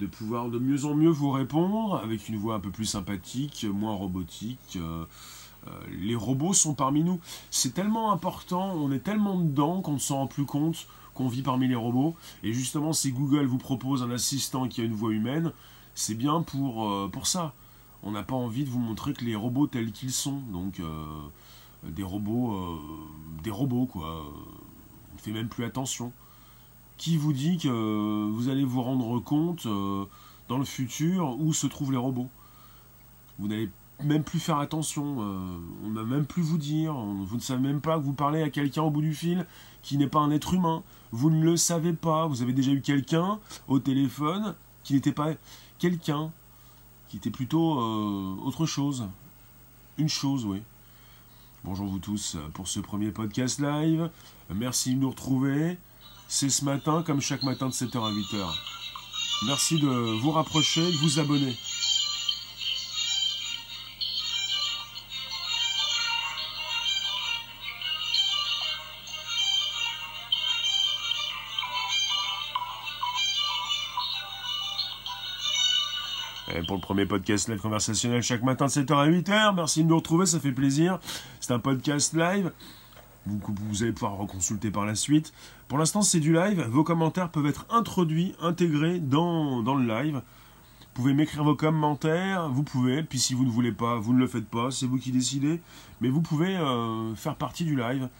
[0.00, 3.64] de pouvoir de mieux en mieux vous répondre avec une voix un peu plus sympathique,
[3.72, 4.78] moins robotique.
[5.90, 7.20] Les robots sont parmi nous.
[7.50, 11.42] C'est tellement important, on est tellement dedans qu'on ne s'en rend plus compte qu'on vit
[11.42, 12.14] parmi les robots.
[12.44, 15.52] Et justement, si Google vous propose un assistant qui a une voix humaine,
[15.94, 17.54] c'est bien pour, euh, pour ça.
[18.04, 20.40] On n'a pas envie de vous montrer que les robots tels qu'ils sont.
[20.52, 21.04] Donc, euh,
[21.82, 22.80] des robots,
[23.42, 24.24] des robots, quoi.
[25.10, 26.12] On ne fait même plus attention.
[26.96, 29.66] Qui vous dit que vous allez vous rendre compte
[30.48, 32.28] dans le futur où se trouvent les robots?
[33.40, 33.70] Vous n'allez
[34.02, 37.60] même plus faire attention, euh, on ne va même plus vous dire, vous ne savez
[37.60, 39.46] même pas que vous parlez à quelqu'un au bout du fil
[39.82, 42.80] qui n'est pas un être humain, vous ne le savez pas, vous avez déjà eu
[42.80, 45.30] quelqu'un au téléphone qui n'était pas
[45.78, 46.30] quelqu'un,
[47.08, 49.06] qui était plutôt euh, autre chose,
[49.96, 50.62] une chose, oui.
[51.64, 54.10] Bonjour vous tous pour ce premier podcast live,
[54.54, 55.76] merci de nous retrouver,
[56.28, 58.46] c'est ce matin comme chaque matin de 7h à 8h.
[59.46, 59.88] Merci de
[60.20, 61.56] vous rapprocher, de vous abonner.
[76.68, 79.54] Pour le premier podcast live conversationnel chaque matin de 7h à 8h.
[79.54, 80.98] Merci de nous retrouver, ça fait plaisir.
[81.40, 82.52] C'est un podcast live.
[83.24, 85.32] Vous, vous allez pouvoir reconsulter par la suite.
[85.68, 86.60] Pour l'instant, c'est du live.
[86.68, 90.16] Vos commentaires peuvent être introduits, intégrés dans, le live.
[90.16, 94.18] Vous pouvez m'écrire vos commentaires, vous pouvez, puis si vous ne voulez pas, vous ne
[94.18, 95.62] le faites pas, c'est vous qui décidez.
[96.02, 98.10] Mais vous pouvez euh, faire partie du live,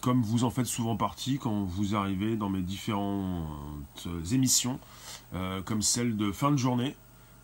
[0.00, 4.78] comme vous en faites souvent partie quand vous arrivez dans mes différentes émissions,
[5.34, 6.94] euh, comme celle de fin de journée,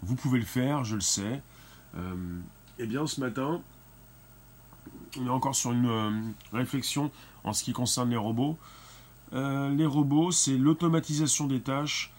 [0.02, 1.42] vous pouvez le faire, je le sais.
[1.96, 2.40] Euh,
[2.78, 3.60] eh bien, ce matin,
[5.18, 6.10] on est encore sur une euh,
[6.52, 7.10] réflexion
[7.44, 8.56] en ce qui concerne les robots.
[9.32, 12.12] euh, les robots, c'est l'automatisation des tâches,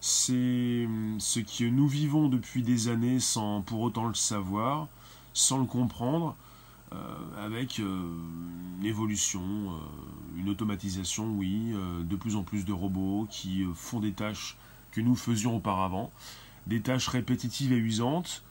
[0.00, 4.88] c'est ce que nous vivons depuis des années sans pour autant le savoir,
[5.32, 6.36] sans le comprendre,
[7.38, 9.40] avec une évolution,
[10.36, 14.56] une automatisation, oui, de plus en plus de robots qui font des tâches
[14.90, 16.12] que nous faisions auparavant,
[16.66, 18.42] des tâches répétitives et usantes,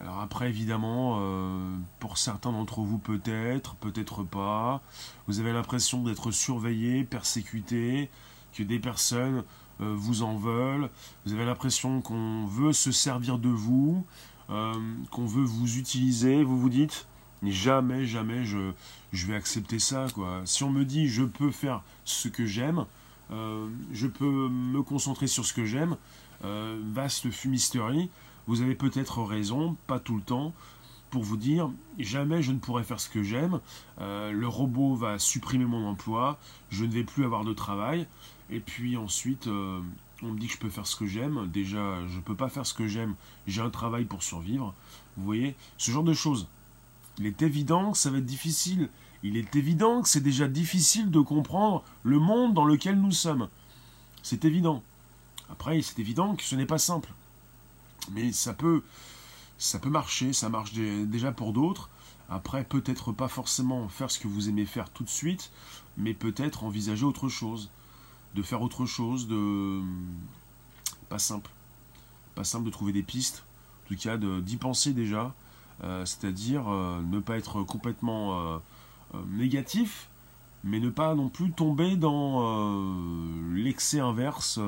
[0.00, 4.82] alors après, évidemment, euh, pour certains d'entre vous peut-être, peut-être pas,
[5.28, 8.10] vous avez l'impression d'être surveillé, persécuté,
[8.52, 9.44] que des personnes
[9.80, 10.90] euh, vous en veulent,
[11.24, 14.04] vous avez l'impression qu'on veut se servir de vous,
[14.50, 14.74] euh,
[15.10, 17.06] qu'on veut vous utiliser, vous vous dites,
[17.42, 18.72] mais jamais, jamais je,
[19.12, 20.06] je vais accepter ça.
[20.14, 20.42] Quoi.
[20.46, 22.86] Si on me dit je peux faire ce que j'aime,
[23.92, 25.96] je peux me concentrer sur ce que j'aime,
[26.42, 28.10] vaste fumisterie,
[28.46, 30.52] vous avez peut-être raison, pas tout le temps,
[31.12, 33.60] pour vous dire jamais je ne pourrai faire ce que j'aime,
[34.00, 36.38] euh, le robot va supprimer mon emploi,
[36.70, 38.06] je ne vais plus avoir de travail,
[38.50, 39.80] et puis ensuite euh,
[40.22, 42.48] on me dit que je peux faire ce que j'aime, déjà je ne peux pas
[42.48, 43.14] faire ce que j'aime,
[43.46, 44.74] j'ai un travail pour survivre,
[45.16, 46.48] vous voyez, ce genre de choses.
[47.18, 48.88] Il est évident que ça va être difficile,
[49.22, 53.48] il est évident que c'est déjà difficile de comprendre le monde dans lequel nous sommes.
[54.22, 54.82] C'est évident.
[55.52, 57.12] Après, c'est évident que ce n'est pas simple.
[58.10, 58.82] Mais ça peut,
[59.58, 61.90] ça peut marcher, ça marche déjà pour d'autres.
[62.30, 65.50] Après, peut-être pas forcément faire ce que vous aimez faire tout de suite,
[65.98, 67.68] mais peut-être envisager autre chose,
[68.34, 69.82] de faire autre chose, de
[71.10, 71.50] pas simple,
[72.34, 73.44] pas simple de trouver des pistes,
[73.84, 75.34] en tout cas d'y penser déjà,
[75.84, 78.58] euh, c'est-à-dire euh, ne pas être complètement euh,
[79.28, 80.08] négatif,
[80.64, 82.96] mais ne pas non plus tomber dans
[83.52, 84.58] l'excès inverse,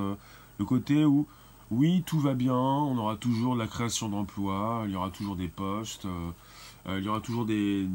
[0.59, 1.27] le côté où
[1.71, 5.49] oui, tout va bien, on aura toujours la création d'emplois, il y aura toujours des
[5.49, 6.31] postes, euh,
[6.87, 7.88] euh, il y aura toujours des,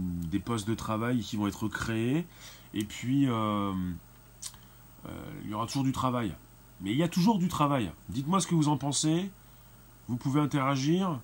[0.43, 2.25] postes de travail qui vont être créés,
[2.73, 3.71] et puis euh,
[5.43, 6.33] il y aura toujours du travail.
[6.81, 7.91] Mais il y a toujours du travail.
[8.09, 9.29] Dites-moi ce que vous en pensez.
[10.07, 11.19] Vous pouvez interagir.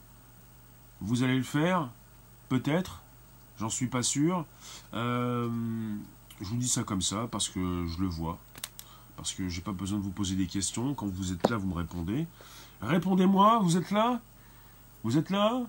[1.00, 1.89] Vous allez le faire.
[2.50, 3.02] Peut-être.
[3.60, 4.45] J'en suis pas sûr.
[4.93, 5.48] je
[6.41, 8.38] vous dis ça comme ça parce que je le vois
[9.15, 10.93] parce que j'ai pas besoin de vous poser des questions.
[10.93, 12.28] Quand vous êtes là, vous me répondez.
[12.82, 14.19] Répondez-moi, vous êtes là?
[15.04, 15.62] Vous êtes là?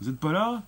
[0.00, 0.62] Vous n'êtes pas là?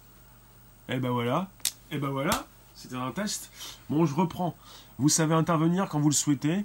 [0.89, 1.49] Eh ben voilà.
[1.91, 2.47] Eh ben voilà.
[2.75, 3.51] C'était un test.
[3.89, 4.57] Bon, je reprends.
[4.99, 6.65] Vous savez intervenir quand vous le souhaitez?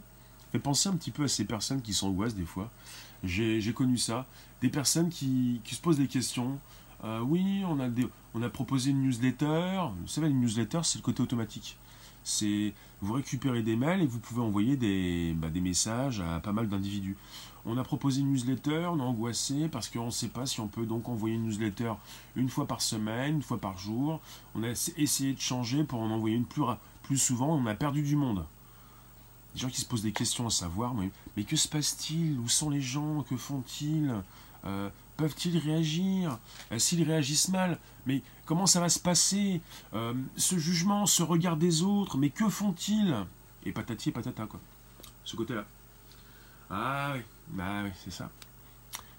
[0.51, 2.69] Faites penser un petit peu à ces personnes qui s'angoissent des fois.
[3.23, 4.25] J'ai connu ça.
[4.61, 6.59] Des personnes qui, se posent des questions.
[7.03, 7.87] Euh, oui, on a,
[8.33, 9.79] on a proposé une newsletter.
[10.01, 11.77] Vous savez, une newsletter, c'est le côté automatique
[12.23, 16.51] c'est vous récupérez des mails et vous pouvez envoyer des, bah, des messages à pas
[16.51, 17.15] mal d'individus.
[17.65, 20.67] On a proposé une newsletter, on est angoissé parce qu'on ne sait pas si on
[20.67, 21.93] peut donc envoyer une newsletter
[22.35, 24.19] une fois par semaine, une fois par jour.
[24.55, 26.63] On a essayé de changer pour en envoyer une plus,
[27.03, 28.45] plus souvent, on a perdu du monde.
[29.55, 32.39] Des gens qui se posent des questions à savoir, mais, mais que se passe-t-il?
[32.39, 33.23] Où sont les gens?
[33.23, 34.13] Que font-ils?
[34.65, 36.37] Euh, Peuvent-ils réagir?
[36.71, 39.61] Euh, S'ils réagissent mal, mais comment ça va se passer
[39.93, 43.15] euh, Ce jugement, ce regard des autres, mais que font-ils?
[43.63, 44.59] Et patati et patata, quoi.
[45.23, 45.65] Ce côté-là.
[46.71, 48.31] Ah oui, bah oui, c'est ça.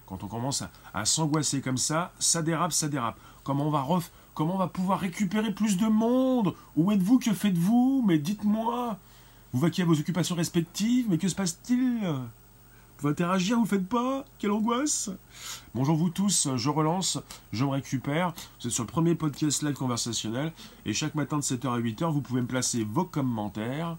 [0.06, 3.20] Quand on commence à, s'angoisser comme ça, ça dérape, ça dérape.
[3.44, 3.86] Comment on va.
[4.34, 6.56] Comment va pouvoir récupérer plus de monde?
[6.74, 7.20] Où êtes-vous?
[7.20, 8.02] Que faites-vous?
[8.04, 8.98] Mais dites-moi
[9.52, 12.02] Vous vaquez à vos occupations respectives, mais que se passe-t-il?
[13.00, 14.26] Vous interagir, vous faites pas?
[14.38, 15.10] Quelle angoisse
[15.74, 17.18] Bonjour vous tous, je relance,
[17.50, 18.34] je me récupère.
[18.60, 20.52] Vous êtes sur le premier podcast live conversationnel.
[20.84, 23.96] Et chaque matin de 7h à 8h, vous pouvez me placer vos commentaires.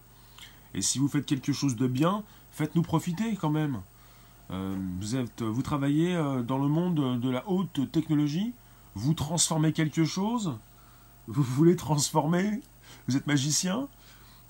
[0.76, 3.82] Et si vous faites quelque chose de bien, faites-nous profiter quand même.
[4.52, 8.54] Euh, vous, êtes, vous travaillez euh, dans le monde de la haute technologie?
[8.94, 10.54] Vous transformez quelque chose?
[11.28, 12.62] Vous voulez transformer?
[13.08, 13.88] Vous êtes magicien?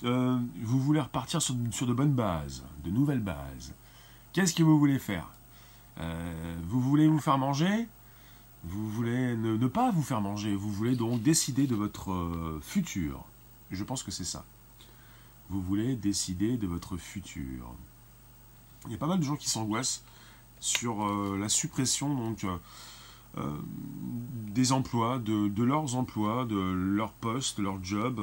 [0.04, 3.72] Euh, Vous voulez repartir sur de bonnes bases, de nouvelles bases
[4.32, 5.28] Qu'est-ce que vous voulez faire
[6.00, 7.86] euh, Vous voulez vous faire manger
[8.64, 13.26] Vous voulez ne, pas vous faire manger Vous voulez donc décider de votre euh, futur
[13.70, 14.44] Je pense que c'est ça.
[15.50, 17.74] Vous voulez décider de votre futur.
[18.86, 20.02] Il y a pas mal de gens qui s'angoissent
[20.60, 22.46] sur euh, la suppression donc
[24.48, 28.20] des emplois, de, leurs emplois, de leurs postes, leur job.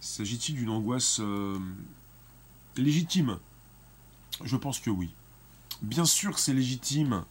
[0.00, 1.20] S'agit-il d'une angoisse
[2.76, 3.38] légitime?
[4.44, 5.10] Je pense que oui.
[5.82, 7.24] Bien sûr c'est légitime.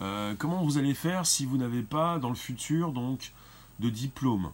[0.00, 3.32] Euh, comment vous allez faire si vous n'avez pas dans le futur donc
[3.80, 4.50] de diplôme?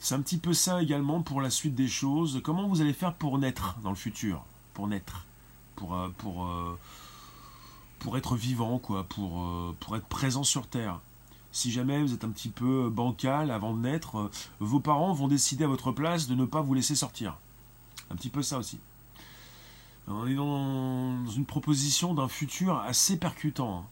[0.00, 2.40] C'est un petit peu ça également pour la suite des choses.
[2.44, 4.44] Comment vous allez faire pour naître dans le futur?
[4.74, 5.24] Pour naître
[5.76, 6.78] Pour, euh, pour, euh,
[8.00, 9.48] pour être vivant, quoi, pour,
[9.80, 11.00] pour être présent sur Terre.
[11.52, 14.30] Si jamais vous êtes un petit peu bancal avant de naître,
[14.60, 17.36] vos parents vont décider à votre place de ne pas vous laisser sortir.
[18.10, 18.78] Un petit peu ça aussi.
[20.06, 23.78] On est dans une proposition d'un futur assez percutant.
[23.78, 23.84] Hein.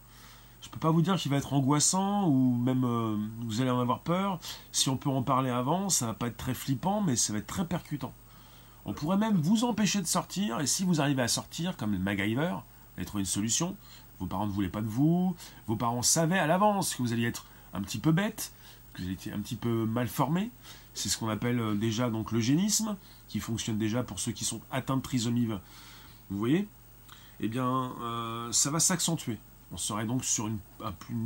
[0.61, 3.69] Je ne peux pas vous dire qu'il va être angoissant ou même euh, vous allez
[3.69, 4.39] en avoir peur.
[4.71, 7.39] Si on peut en parler avant, ça va pas être très flippant, mais ça va
[7.39, 8.13] être très percutant.
[8.85, 11.99] On pourrait même vous empêcher de sortir, et si vous arrivez à sortir, comme le
[11.99, 13.75] MacGyver, vous allez trouver une solution.
[14.19, 15.35] Vos parents ne voulaient pas de vous,
[15.67, 18.53] vos parents savaient à l'avance que vous alliez être un petit peu bête,
[18.93, 20.49] que vous étiez un petit peu mal formé.
[20.93, 22.95] C'est ce qu'on appelle euh, déjà donc l'eugénisme,
[23.27, 25.49] qui fonctionne déjà pour ceux qui sont atteints de trisomie.
[26.33, 26.67] Vous voyez?
[27.41, 29.37] Eh bien, euh, ça va s'accentuer.
[29.71, 30.57] On serait donc sur une,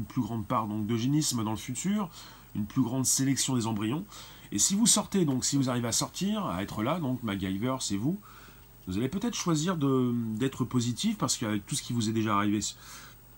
[0.10, 2.10] plus grande part d'eugénisme dans le futur,
[2.56, 4.06] une plus grande sélection des embryons.
[4.52, 7.78] Et si vous sortez, donc si vous arrivez à sortir, à être là, donc MacGyver,
[7.80, 8.20] c'est vous,
[8.88, 12.60] vous allez peut-être choisir d'être positif parce qu'avec tout ce qui vous est déjà arrivé,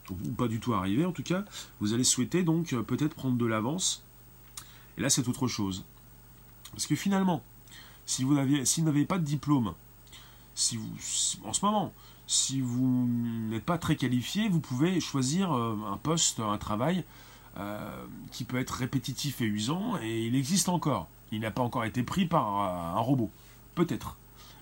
[0.10, 1.46] ou pas du tout arrivé en tout cas,
[1.80, 4.02] vous allez souhaiter donc euh, peut-être prendre de l'avance.
[4.98, 5.84] Et là, c'est autre chose.
[6.72, 7.44] Parce que finalement,
[8.08, 9.76] si vous n'avez pas de diplôme,
[10.60, 10.90] si vous,
[11.46, 11.94] en ce moment,
[12.28, 13.08] si vous
[13.50, 17.06] n'êtes pas très qualifié, vous pouvez choisir euh, un poste, un travail
[17.58, 21.08] euh, qui peut être répétitif et usant, et il existe encore.
[21.32, 23.32] Il n'a pas encore été pris par un robot.
[23.74, 24.18] Peut-être.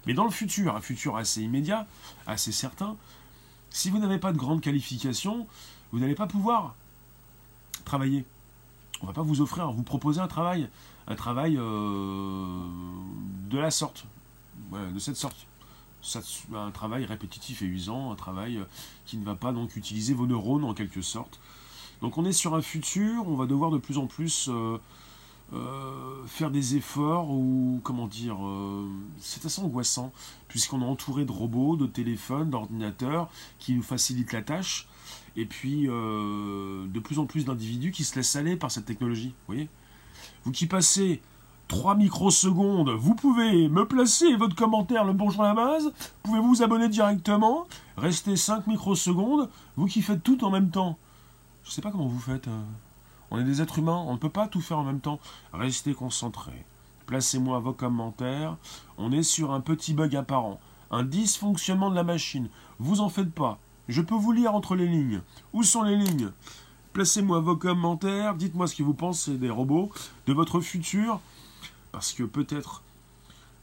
[0.05, 1.87] Mais dans le futur, un futur assez immédiat,
[2.27, 2.95] assez certain,
[3.71, 5.47] si vous n'avez pas de grande qualification,
[5.91, 6.75] vous n'allez pas pouvoir
[7.85, 8.23] travailler.
[9.01, 10.69] On ne va pas vous offrir, vous proposer un travail,
[11.07, 12.59] un travail euh,
[13.49, 14.05] de la sorte,
[14.71, 15.47] de cette sorte.
[16.53, 18.63] Un travail répétitif et usant, un travail euh,
[19.05, 21.39] qui ne va pas donc utiliser vos neurones en quelque sorte.
[22.01, 24.77] Donc on est sur un futur, on va devoir de plus en plus euh,
[25.53, 28.37] euh, faire des efforts ou comment dire,
[29.19, 30.13] c'est assez angoissant
[30.47, 34.87] puisqu'on est entouré de robots, de téléphones, d'ordinateurs qui nous facilitent la tâche
[35.35, 39.29] et puis de plus en plus d'individus qui se laissent aller par cette technologie.
[39.29, 39.69] Vous voyez?
[40.43, 41.21] Vous qui passez
[41.67, 45.91] 3 microsecondes, vous pouvez me placer votre commentaire, le bonjour à la base,
[46.23, 50.97] pouvez vous abonner directement, restez 5 microsecondes, vous qui faites tout en même temps.
[51.65, 52.47] Je sais pas comment vous faites.
[53.29, 55.19] On est des êtres humains, on ne peut pas tout faire en même temps.
[55.51, 56.65] Restez concentrés.
[57.05, 58.55] Placez-moi vos commentaires.
[58.97, 60.61] On est sur un petit bug apparent.
[60.91, 62.47] Un dysfonctionnement de la machine.
[62.79, 63.59] Vous en faites pas.
[63.89, 65.21] Je peux vous lire entre les lignes.
[65.51, 66.31] Où sont les lignes?
[66.93, 68.35] Placez-moi vos commentaires.
[68.35, 69.91] Dites-moi ce que vous pensez des robots,
[70.25, 71.19] de votre futur.
[71.91, 72.83] Parce que peut-être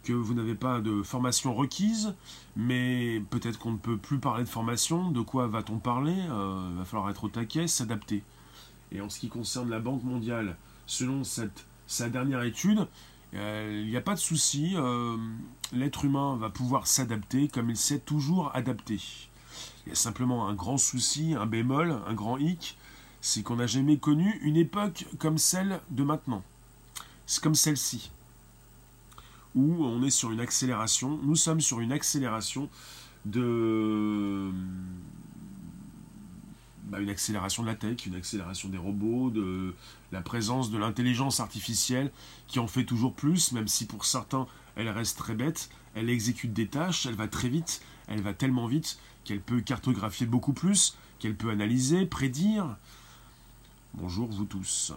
[0.02, 2.14] que vous n'avez pas de formation requise,
[2.56, 5.10] mais peut-être qu'on ne peut plus parler de formation.
[5.10, 6.16] De quoi va-t-on parler?
[6.30, 8.22] Euh, Il va falloir être au taquet, s'adapter.
[8.92, 10.56] Et en ce qui concerne la Banque mondiale,
[10.86, 12.86] selon sa dernière étude,
[13.34, 15.16] euh, il n'y a pas de souci, euh,
[15.72, 19.00] l'être humain va pouvoir s'adapter comme il s'est toujours adapté.
[19.86, 22.78] Il y a simplement un grand souci, un bémol, un grand hic,
[23.20, 26.42] c'est qu'on n'a jamais connu une époque comme celle de maintenant.
[27.26, 28.10] C'est comme celle-ci,
[29.54, 32.68] où on est sur une accélération, nous sommes sur une accélération
[33.24, 34.50] de
[36.84, 39.74] bah, une accélération de la tech, une accélération des robots, de
[40.12, 42.10] la présence de l'intelligence artificielle
[42.46, 44.46] qui en fait toujours plus, même si pour certains
[44.76, 48.66] elle reste très bête, elle exécute des tâches, elle va très vite, elle va tellement
[48.66, 52.76] vite qu'elle peut cartographier beaucoup plus, qu'elle peut analyser, prédire.
[53.94, 54.92] Bonjour vous tous.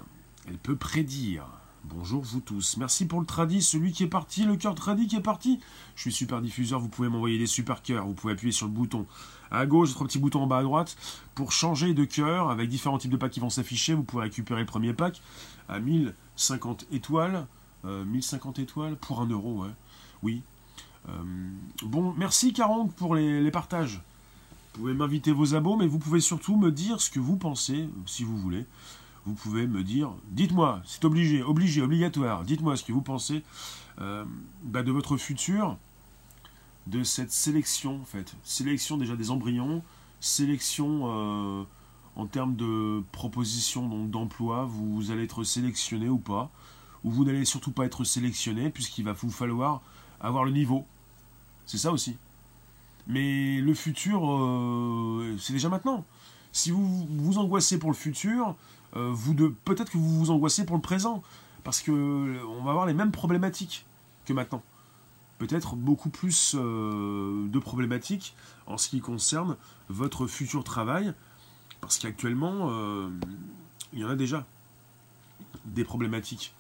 [0.47, 1.45] Elle peut prédire.
[1.83, 2.77] Bonjour vous tous.
[2.77, 5.59] Merci pour le tradit, celui qui est parti, le cœur tradit qui est parti.
[5.95, 8.71] Je suis super diffuseur, vous pouvez m'envoyer des super cœurs, vous pouvez appuyer sur le
[8.71, 9.05] bouton
[9.51, 10.97] à gauche, trois petits boutons en bas à droite
[11.35, 13.93] pour changer de cœur avec différents types de packs qui vont s'afficher.
[13.93, 15.21] Vous pouvez récupérer le premier pack
[15.69, 17.45] à 1050 étoiles.
[17.83, 19.71] 1050 euh, étoiles pour un euro, ouais.
[20.23, 20.41] Oui.
[21.07, 21.11] Euh,
[21.83, 24.01] bon, merci 40 pour les, les partages.
[24.73, 27.87] Vous pouvez m'inviter vos abos, mais vous pouvez surtout me dire ce que vous pensez,
[28.05, 28.65] si vous voulez
[29.27, 33.43] vous pouvez me dire, dites-moi, c'est obligé, obligé, obligatoire, dites-moi ce que vous pensez
[33.99, 34.23] euh,
[34.63, 35.75] bah, de votre futur,
[36.87, 38.33] de cette sélection, en fait.
[38.43, 39.83] Sélection déjà des embryons,
[40.21, 41.63] sélection euh,
[42.15, 46.49] en termes de proposition d'emploi, vous allez être sélectionné ou pas,
[47.03, 49.81] ou vous n'allez surtout pas être sélectionné, puisqu'il va vous falloir
[50.21, 50.85] avoir le niveau.
[51.65, 52.15] C'est ça aussi.
[53.07, 56.05] Mais le futur, euh, c'est déjà maintenant.
[56.53, 58.55] Si vous vous angoissez pour le futur,
[59.11, 61.23] vous de peut-être que vous vous angoissez pour le présent,
[61.63, 63.85] parce que euh, on va avoir les mêmes problématiques
[64.25, 64.63] que maintenant.
[65.37, 68.35] Peut-être beaucoup plus euh, de problématiques
[68.65, 69.55] en ce qui concerne
[69.89, 71.13] votre futur travail,
[71.79, 72.71] parce qu'actuellement,
[73.93, 74.45] il y en a déjà
[75.65, 76.53] des problématiques.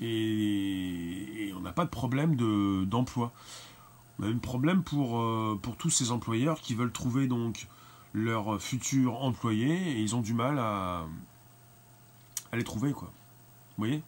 [0.00, 2.36] Et, on n'a pas de problème
[2.86, 3.32] d'emploi.
[4.18, 5.22] on a un problème pour,
[5.62, 7.66] pour tous ces employeurs qui veulent trouver donc
[8.12, 11.06] leur futur employé et ils ont du mal à,
[12.52, 13.10] à trouver, quoi.
[13.76, 14.02] Vous voyez?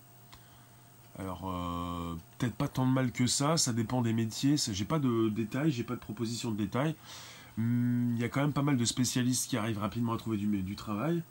[1.18, 4.56] Alors, euh, peut-être pas tant de mal que ça, ça dépend des métiers.
[4.56, 6.94] J'ai pas de détails, j'ai pas de proposition de détails.
[7.58, 10.38] Hmm, il y a quand même pas mal de spécialistes qui arrivent rapidement à trouver
[10.38, 11.22] du, du travail.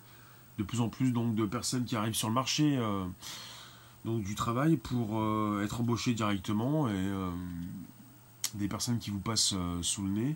[0.57, 3.05] De plus en plus donc de personnes qui arrivent sur le marché euh,
[4.05, 7.12] donc, du travail pour euh, être embauchées directement et
[8.55, 10.36] des personnes qui vous passent sous le nez.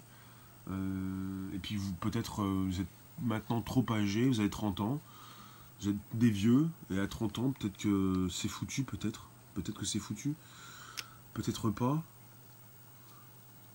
[1.54, 2.88] et puis vous peut-être vous êtes
[3.22, 5.02] maintenant trop âgé, vous avez 30 ans,
[5.82, 9.28] vous êtes des vieux, et à 30 ans peut-être que c'est foutu peut-être.
[9.56, 10.34] Peut-être que c'est foutu.
[11.34, 12.04] Peut-être pas.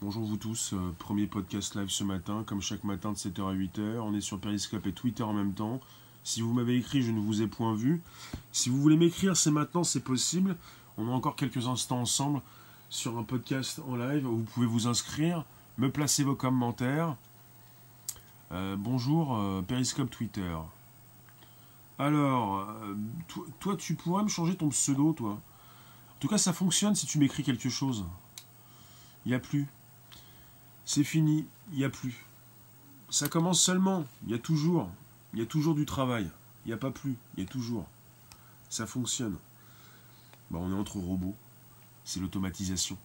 [0.03, 3.55] Bonjour vous tous, euh, premier podcast live ce matin, comme chaque matin de 7h à
[3.55, 3.99] 8h.
[4.01, 5.81] On est sur Periscope et Twitter en même temps.
[6.25, 8.03] Si vous m'avez écrit, je ne vous ai point vu.
[8.53, 10.57] Si vous voulez m'écrire, c'est maintenant, c'est possible.
[10.97, 12.41] On a encore quelques instants ensemble
[12.91, 15.45] sur un podcast en live vous pouvez vous inscrire,
[15.79, 17.17] me placer vos commentaires.
[18.53, 20.57] Euh, bonjour, euh, Periscope Twitter.
[22.01, 22.67] Alors,
[23.59, 25.39] toi, tu pourrais me changer ton pseudo, toi
[26.21, 28.05] en tout cas, ça fonctionne si tu m'écris quelque chose.
[29.25, 29.67] Il n'y a plus.
[30.85, 32.27] C'est fini, il n'y a plus.
[33.09, 34.91] Ça commence seulement, il y a toujours.
[35.33, 36.31] Il y a toujours du travail.
[36.67, 37.87] Il n'y a pas plus, il y a toujours.
[38.69, 39.39] Ça fonctionne.
[40.51, 41.37] Bah, on est entre robots.
[42.05, 42.99] C'est l'automatisation.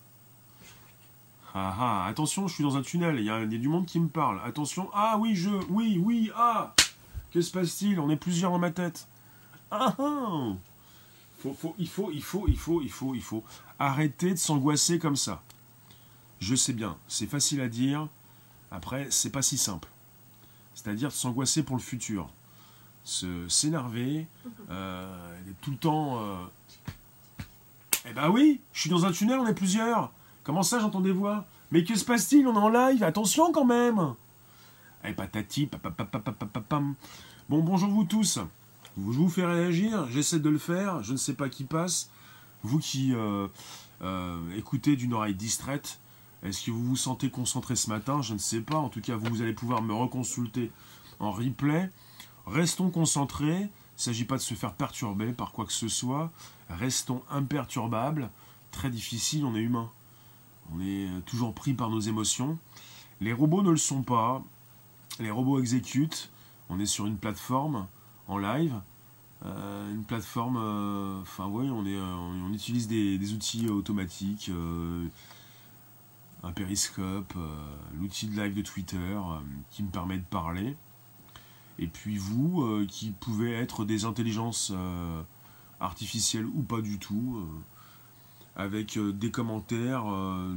[1.53, 4.09] Ah ah, attention, je suis dans un tunnel, il y, a, du monde qui me
[4.09, 4.41] parle.
[4.43, 6.75] Attention, ah oui, je, oui, oui, ah
[7.35, 7.99] Que se passe-t-il?
[7.99, 9.07] On est plusieurs dans ma tête.
[9.69, 10.53] Ah ah
[11.43, 13.43] il faut, il faut, il faut, il faut, il faut
[13.77, 15.41] arrêter de s'angoisser comme ça.
[16.39, 18.07] Je sais bien, c'est facile à dire.
[18.71, 19.89] Après, c'est pas si simple.
[20.75, 22.29] C'est-à-dire de s'angoisser pour le futur.
[23.03, 24.27] Se s'énerver,
[24.69, 26.21] euh, tout le temps.
[26.21, 26.37] Euh,
[28.09, 30.09] eh ben oui, je suis dans un tunnel, on est plusieurs.
[30.45, 31.45] Comment ça, j'entends des voix?
[31.71, 32.47] Mais que se passe-t-il?
[32.47, 34.15] On est en live, attention quand même
[35.07, 36.95] Eh patati, papapapapapapam.
[37.47, 38.39] Bon, bonjour vous tous.
[38.97, 42.09] Je vous fais réagir, j'essaie de le faire, je ne sais pas qui passe.
[42.63, 43.47] Vous qui euh,
[44.01, 45.99] euh, écoutez d'une oreille distraite,
[46.41, 48.23] est-ce que vous vous sentez concentré ce matin?
[48.23, 48.77] Je ne sais pas.
[48.77, 50.71] En tout cas, vous, allez pouvoir me reconsulter
[51.19, 51.91] en replay.
[52.47, 53.59] Restons concentrés.
[53.59, 56.31] Il ne s'agit pas de se faire perturber par quoi que ce soit.
[56.69, 58.29] Restons imperturbables.
[58.71, 59.89] Très difficile, on est humain.
[60.73, 62.57] On est toujours pris par nos émotions.
[63.21, 64.43] Les robots ne le sont pas.
[65.19, 66.29] Les robots exécutent.
[66.69, 67.87] On est sur une plateforme
[68.27, 68.73] en live.
[69.45, 74.49] Euh, une plateforme, euh, enfin oui, on, est, euh, on utilise des, outils automatiques,
[76.43, 77.33] un périscope,
[77.99, 79.17] l'outil de live de Twitter
[79.71, 80.75] qui me permet de parler.
[81.77, 84.71] Et puis vous, qui pouvez être des intelligences
[85.79, 87.45] artificielles ou pas du tout,
[88.55, 90.05] avec des commentaires,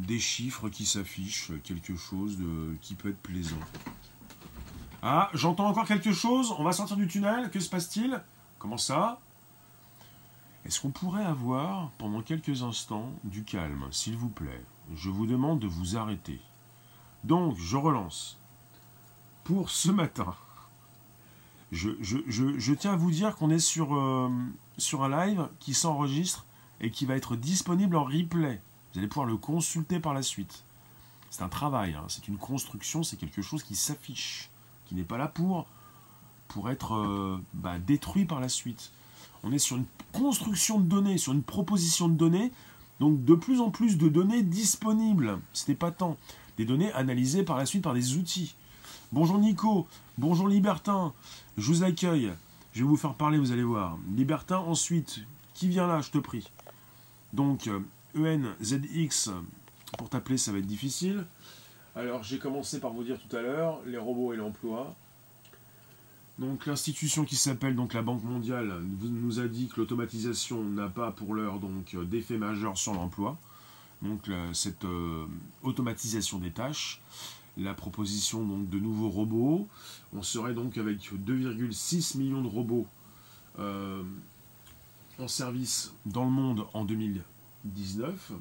[0.06, 2.38] des chiffres qui s'affichent, quelque chose
[2.82, 3.56] qui peut être plaisant.
[5.02, 6.54] Ah, j'entends encore quelque chose.
[6.58, 7.50] On va sortir du tunnel.
[7.50, 8.20] Que se passe-t-il?
[8.58, 9.20] Comment ça?
[10.64, 14.64] Est-ce qu'on pourrait avoir, pendant quelques instants, du calme, s'il vous plaît?
[14.94, 16.40] Je vous demande de vous arrêter.
[17.24, 18.38] Donc, je relance.
[19.44, 20.34] Pour ce matin,
[21.72, 24.30] je, tiens à vous dire qu'on est sur, euh,
[24.78, 26.44] sur un live qui s'enregistre
[26.80, 28.60] et qui va être disponible en replay.
[28.92, 30.64] Vous allez pouvoir le consulter par la suite.
[31.30, 32.04] C'est un travail, hein.
[32.08, 34.50] c'est une construction, c'est quelque chose qui s'affiche
[34.88, 35.66] qui n'est pas là pour,
[36.70, 38.90] être euh, bah, détruit par la suite.
[39.44, 42.50] On est sur une construction de données, sur une proposition de données,
[42.98, 45.38] donc de plus en plus de données disponibles.
[45.52, 46.16] Ce n'est pas tant.
[46.56, 48.56] Des données analysées par la suite par des outils.
[49.12, 49.86] Bonjour Nico,
[50.16, 51.12] bonjour Libertin,
[51.56, 52.32] je vous accueille.
[52.72, 53.96] Je vais vous faire parler, vous allez voir.
[54.16, 55.20] Libertin, ensuite,
[55.54, 56.50] qui vient là, je te prie
[57.32, 57.70] Donc,
[58.16, 59.30] ENZX,
[59.96, 61.26] pour t'appeler, ça va être difficile.
[61.98, 64.94] Alors j'ai commencé par vous dire tout à l'heure, les robots et l'emploi.
[66.38, 68.72] Donc l'institution qui s'appelle donc la Banque mondiale
[69.02, 73.36] nous a dit que l'automatisation n'a pas pour l'heure donc d'effet majeur sur l'emploi.
[74.02, 75.26] Donc cette euh,
[75.64, 77.00] automatisation des tâches,
[77.56, 79.66] la proposition donc de nouveaux robots,
[80.14, 82.86] on serait donc avec 2,6 millions de robots
[83.58, 84.04] euh,
[85.18, 88.34] en service dans le monde en 2019.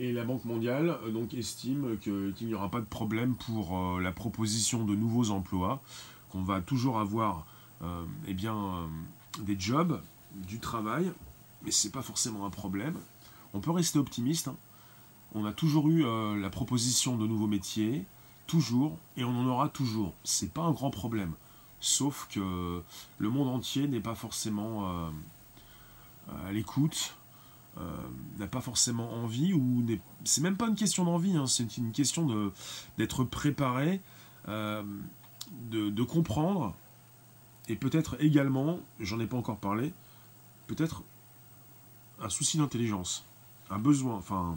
[0.00, 4.00] Et la Banque mondiale euh, donc estime qu'il n'y aura pas de problème pour euh,
[4.00, 5.82] la proposition de nouveaux emplois,
[6.30, 7.46] qu'on va toujours avoir
[7.82, 8.34] euh, eh
[9.42, 10.00] des jobs,
[10.34, 11.10] du travail,
[11.64, 12.96] mais ce n'est pas forcément un problème.
[13.54, 14.48] On peut rester optimiste.
[14.48, 14.56] Hein.
[15.34, 16.04] On a toujours eu
[16.40, 18.04] la proposition de nouveaux métiers,
[18.46, 20.14] toujours, et on en aura toujours.
[20.24, 21.32] C'est pas un grand problème.
[21.80, 22.82] Sauf que
[23.18, 25.10] le monde entier n'est pas forcément
[26.28, 27.14] à l'écoute
[27.78, 27.82] euh,
[28.38, 29.84] n'a pas forcément envie, ou
[30.24, 32.52] c'est même pas une question d'envie, hein, c'est une question
[32.98, 34.00] d'être préparé,
[34.48, 34.82] euh,
[35.70, 36.74] de, comprendre,
[37.68, 39.92] et peut-être également, j'en ai pas encore parlé,
[40.66, 41.02] peut-être
[42.20, 43.24] un souci d'intelligence,
[43.70, 44.56] un besoin, enfin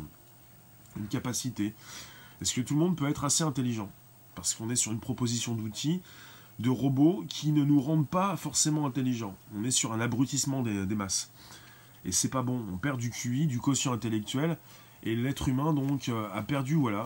[0.98, 1.74] une capacité.
[2.42, 3.90] Est-ce que tout le monde peut être assez intelligent?
[4.36, 6.02] Parce qu'on est sur une proposition d'outils,
[6.60, 9.36] de robots qui ne nous rendent pas forcément intelligents.
[9.56, 11.30] On est sur un abrutissement des, masses.
[12.06, 12.64] Et c'est pas bon.
[12.74, 14.58] On perd du QI, du quotient intellectuel.
[15.04, 17.06] Et l'être humain, donc, euh, a perdu, voilà,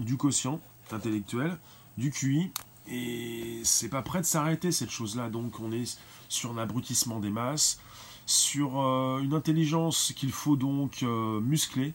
[0.00, 0.60] du quotient
[0.90, 1.56] intellectuel,
[1.98, 2.50] du QI.
[2.88, 5.30] Et c'est pas prêt de s'arrêter, cette chose-là.
[5.30, 7.80] Donc, on est sur un abrutissement des masses,
[8.26, 11.92] sur euh, une intelligence qu'il faut donc euh, muscler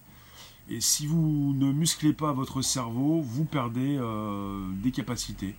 [0.72, 4.00] et si vous ne musclez pas votre cerveau, vous perdez
[4.84, 5.56] des capacités.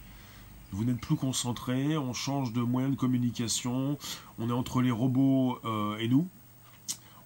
[0.70, 3.98] Vous n'êtes plus concentré, on change de moyen de communication,
[4.38, 5.58] on est entre les robots
[5.98, 6.28] et nous.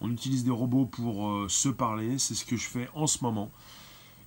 [0.04, 3.24] On utilise des robots pour euh, se parler, c'est ce que je fais en ce
[3.24, 3.50] moment.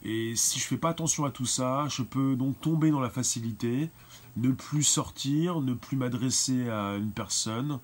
[0.03, 3.11] Et si je fais pas attention à tout ça, je peux donc tomber dans la
[3.11, 3.91] facilité,
[4.38, 7.78] ne plus sortir, ne plus m'adresser à une personne,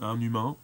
[0.00, 0.56] à un humain,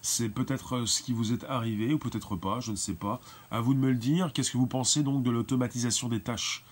[0.00, 3.20] c'est peut-être euh, ce qui vous est arrivé, ou peut-être pas, je ne sais pas.
[3.50, 4.32] À vous de me le dire.
[4.32, 6.62] Qu'est-ce que vous pensez donc de l'automatisation des tâches?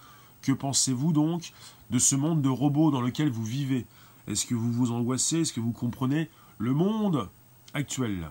[0.43, 1.53] Que pensez-vous donc
[1.91, 3.85] de ce monde de robots dans lequel vous vivez?
[4.29, 5.41] Est-ce que vous vous angoissez?
[5.41, 7.29] Est-ce que vous comprenez le monde
[7.75, 8.31] actuel?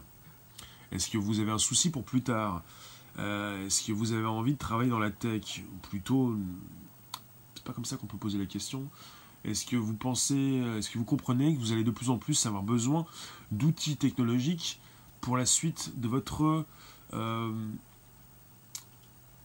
[0.91, 2.63] Est-ce que vous avez un souci pour plus tard
[3.19, 6.35] euh, Est-ce que vous avez envie de travailler dans la tech Ou plutôt,
[7.55, 8.87] c'est pas comme ça qu'on peut poser la question.
[9.45, 12.45] Est-ce que vous pensez, est-ce que vous comprenez que vous allez de plus en plus
[12.45, 13.05] avoir besoin
[13.51, 14.79] d'outils technologiques
[15.21, 16.65] pour la suite de votre
[17.13, 17.51] euh,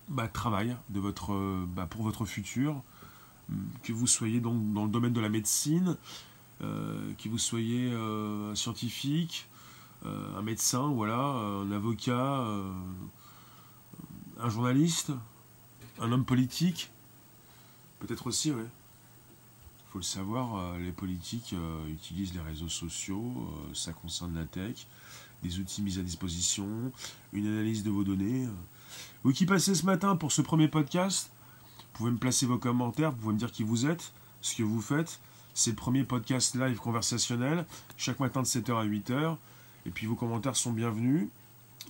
[0.09, 1.33] bah, travail, de votre,
[1.67, 2.83] bah, pour votre futur,
[3.83, 5.97] que vous soyez donc dans le domaine de la médecine,
[6.63, 9.47] euh, que vous soyez euh, scientifique,
[10.05, 12.47] un médecin, voilà, un avocat,
[14.41, 15.13] un journaliste,
[16.01, 16.91] un homme politique,
[18.01, 18.67] peut-être aussi, ouais.
[18.67, 21.55] Il faut le savoir, les politiques
[21.89, 24.87] utilisent les réseaux sociaux, ça concerne la tech,
[25.43, 26.67] des outils mis à disposition,
[27.33, 28.49] une analyse de vos données.
[29.23, 31.31] Vous qui passez ce matin pour ce premier podcast,
[31.79, 34.65] vous pouvez me placer vos commentaires, vous pouvez me dire qui vous êtes, ce que
[34.65, 35.21] vous faites.
[35.55, 37.65] C'est le premier podcast live conversationnel,
[37.97, 39.37] chaque matin de 7h à 8h.
[39.87, 41.29] Et puis vos commentaires sont bienvenus.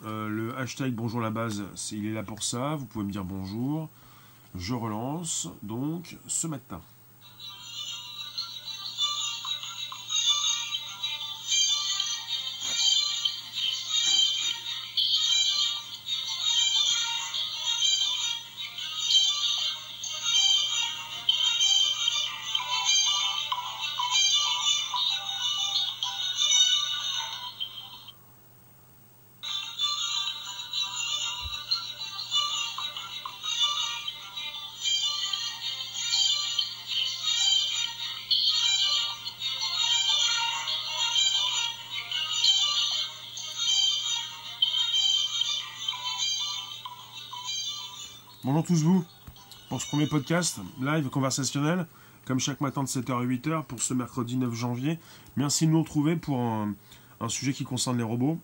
[0.04, 2.74] Euh, le hashtag bonjour la base, il est là pour ça.
[2.76, 3.88] Vous pouvez me dire bonjour.
[4.54, 6.80] Je relance donc ce matin.
[48.64, 49.04] Tous vous,
[49.68, 51.86] pour ce premier podcast, live conversationnel,
[52.24, 54.98] comme chaque matin de 7h à 8h, pour ce mercredi 9 janvier.
[55.36, 56.74] Merci de nous retrouver pour un,
[57.28, 58.38] sujet qui concerne les robots,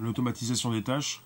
[0.00, 1.20] l'automatisation des tâches.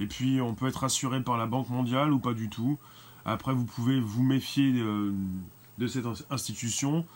[0.00, 2.78] Et puis on peut être assuré par la Banque mondiale ou pas du tout.
[3.24, 7.06] Après vous pouvez vous méfier de, cette institution.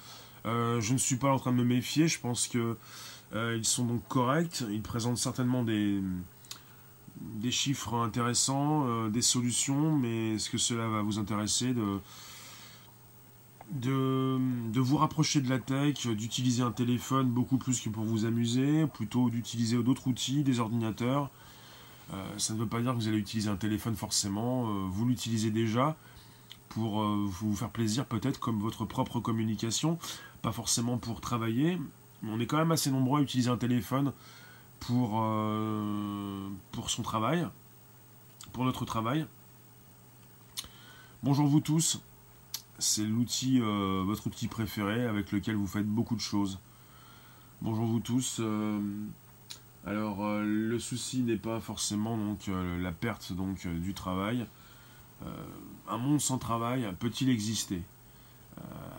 [0.46, 2.76] Euh, je ne suis pas en train de me méfier, je pense qu'ils
[3.34, 4.62] euh, sont donc corrects.
[4.70, 6.00] Ils présentent certainement des
[7.20, 12.00] des chiffres intéressants, euh, des solutions, mais est-ce que cela va vous intéresser de,
[14.80, 19.30] vous rapprocher de la tech, d'utiliser un téléphone beaucoup plus que pour vous amuser, plutôt
[19.30, 21.30] d'utiliser d'autres outils, des ordinateurs?
[22.12, 25.06] Euh, Ça ne veut pas dire que vous allez utiliser un téléphone forcément, euh, vous
[25.06, 25.96] l'utilisez déjà
[26.70, 29.98] pour vous faire plaisir peut-être comme votre propre communication,
[30.40, 31.80] pas forcément pour travailler.
[32.22, 34.12] On est quand même assez nombreux à utiliser un téléphone
[34.80, 37.46] pour, euh, pour son travail,
[38.52, 39.26] pour notre travail.
[41.22, 42.00] Bonjour vous tous,
[42.78, 46.58] c'est l'outil, euh, votre outil préféré avec lequel vous faites beaucoup de choses.
[47.60, 48.38] Bonjour vous tous.
[48.40, 48.80] Euh,
[49.86, 54.46] alors le souci n'est pas forcément donc la perte donc du travail.
[55.88, 57.80] un monde sans travail peut-il exister?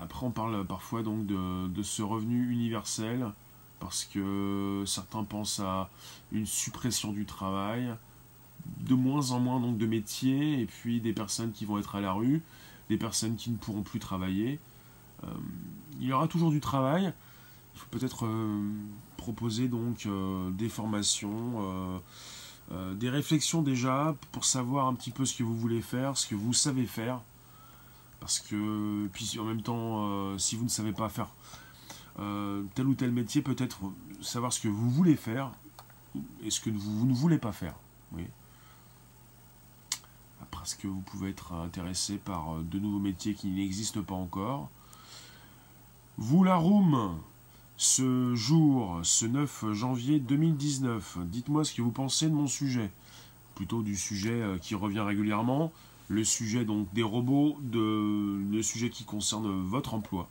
[0.02, 3.32] Après on parle parfois donc de, de ce revenu universel
[3.82, 5.90] parce que certains pensent à
[6.32, 7.94] une suppression du travail,
[8.82, 12.02] de moins en moins donc de métiers, et puis des personnes qui vont être à
[12.02, 12.42] la rue,
[12.90, 14.60] des personnes qui ne pourront plus travailler.
[15.24, 15.28] Euh,
[16.00, 17.12] il y aura toujours du travail.
[17.74, 18.62] Il faut peut-être euh,
[19.18, 22.02] proposer donc euh, des formations,
[22.94, 26.36] des réflexions déjà pour savoir un petit peu ce que vous voulez faire, ce que
[26.36, 27.20] vous savez faire.
[28.22, 31.28] Parce que, puis en même temps, si vous ne savez pas faire
[32.20, 33.80] euh, tel ou tel métier, peut-être
[34.22, 35.52] savoir ce que vous voulez faire,
[36.44, 37.76] et ce que vous, ne voulez pas faire.
[38.14, 38.24] Oui.
[40.52, 44.70] Parce que vous pouvez être intéressé par de nouveaux métiers qui n'existent pas encore?
[46.18, 47.18] Vous, la room,
[47.78, 52.92] ce jour, ce 9 janvier 2019, dites-moi ce que vous pensez de mon sujet.
[53.56, 55.72] Plutôt du sujet euh, qui revient régulièrement,
[56.10, 60.28] le sujet donc des robots, le sujet qui concerne votre emploi.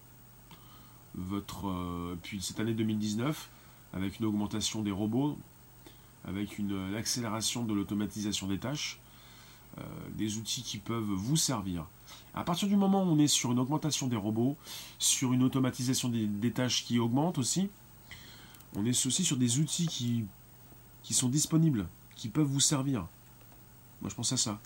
[1.15, 3.49] Votre, euh, puis cette année 2019,
[3.93, 5.37] avec une augmentation des robots,
[6.27, 8.99] avec une, accélération de l'automatisation des tâches,
[9.79, 9.83] euh,
[10.15, 11.85] des outils qui peuvent vous servir.
[12.35, 14.57] À partir du moment où on est sur une augmentation des robots,
[14.99, 17.69] sur une automatisation des, tâches qui augmente aussi,
[18.77, 20.25] on est aussi sur des outils qui,
[21.03, 23.07] qui sont disponibles, qui peuvent vous servir.
[24.01, 24.61] Moi je pense à ça.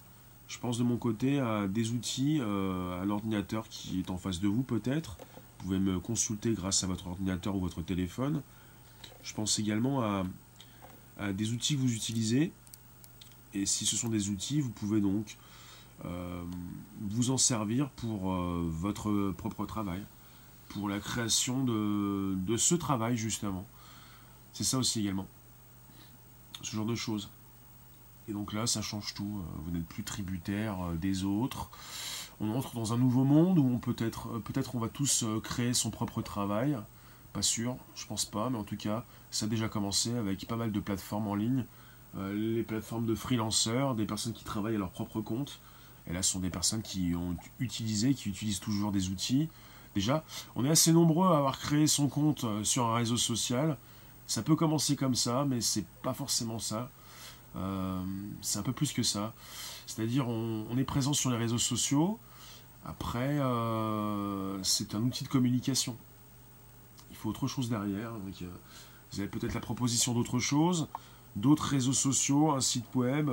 [0.49, 4.41] Je pense de mon côté à des outils, euh, à l'ordinateur qui est en face
[4.41, 5.17] de vous peut-être.
[5.65, 8.43] Pouvez me consulter grâce à votre ordinateur ou votre téléphone.
[9.23, 10.27] Je pense également à,
[11.19, 12.53] à des outils que vous utilisez.
[13.55, 15.39] Et si ce sont des outils, vous pouvez donc
[16.05, 16.45] euh,
[17.01, 20.03] vous en servir pour euh, votre propre travail,
[20.69, 23.67] pour la création de, de ce travail justement.
[24.53, 25.27] C'est ça aussi également.
[26.61, 27.31] Ce genre de choses.
[28.29, 29.41] Et donc là, ça change tout.
[29.41, 31.71] Euh, vous n'êtes plus tributaire des autres.
[32.41, 35.91] On entre dans un nouveau monde où on peut-être, peut-être on va tous créer son
[35.91, 36.77] propre travail.
[37.33, 40.57] Pas sûr, je pense pas, mais en tout cas, ça a déjà commencé avec pas
[40.57, 41.65] mal de plateformes en ligne.
[42.17, 45.61] les plateformes de freelanceurs, des personnes qui travaillent à leur propre compte,
[46.07, 49.49] et là, ce sont des personnes qui ont utilisé, qui utilisent toujours des outils.
[49.95, 50.25] Déjà,
[50.57, 53.79] on est assez nombreux à avoir créé son compte euh, sur un réseau social.
[54.27, 56.91] Ça peut commencer comme ça, mais c'est pas forcément ça.
[57.57, 58.03] Euh,
[58.41, 59.35] c'est un peu plus que ça.
[59.87, 62.19] C'est-à-dire, on, est présent sur les réseaux sociaux.
[62.85, 65.97] Après, euh, c'est un outil de communication.
[67.11, 68.13] Il faut autre chose derrière.
[68.13, 70.89] vous avez peut-être la proposition d'autre chose,
[71.37, 73.31] d'autres réseaux sociaux, un site web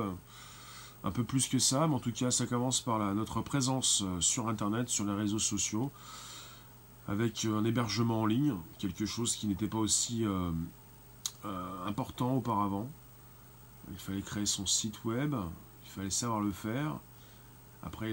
[1.04, 4.20] un peu plus que ça, mais en tout cas ça commence par notre présence euh,
[4.20, 5.90] sur Internet, sur les réseaux sociaux,
[7.08, 10.50] avec euh, un hébergement en ligne, quelque chose qui n'était pas aussi euh,
[11.86, 12.88] important auparavant.
[13.90, 15.34] Il fallait créer son site web,
[15.84, 16.98] il fallait savoir le faire.
[17.82, 18.12] Après,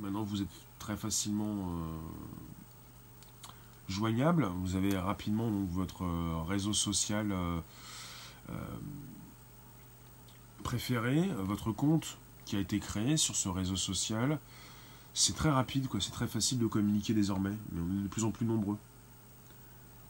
[0.00, 0.48] maintenant vous êtes
[0.78, 1.70] très facilement
[3.88, 6.04] joignable, vous avez rapidement votre
[6.48, 7.32] réseau social
[10.64, 14.38] préféré, votre compte qui a été créé sur ce réseau social,
[15.14, 16.00] c'est très rapide, quoi.
[16.00, 18.76] c'est très facile de communiquer désormais, mais on est de plus en plus nombreux.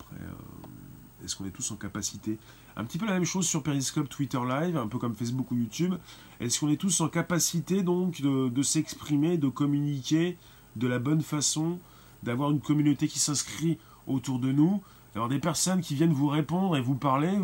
[0.01, 2.39] Après, euh, est-ce qu'on est tous en capacité
[2.79, 5.57] Un petit peu la même chose sur Periscope, Twitter Live, un peu comme Facebook ou
[5.57, 5.95] YouTube.
[6.41, 10.37] Est-ce qu'on est tous en capacité donc de, s'exprimer, de communiquer
[10.77, 11.79] de la bonne façon,
[12.23, 14.83] d'avoir une communauté qui s'inscrit autour de nous,
[15.15, 17.39] d'avoir des personnes qui viennent vous répondre et vous parler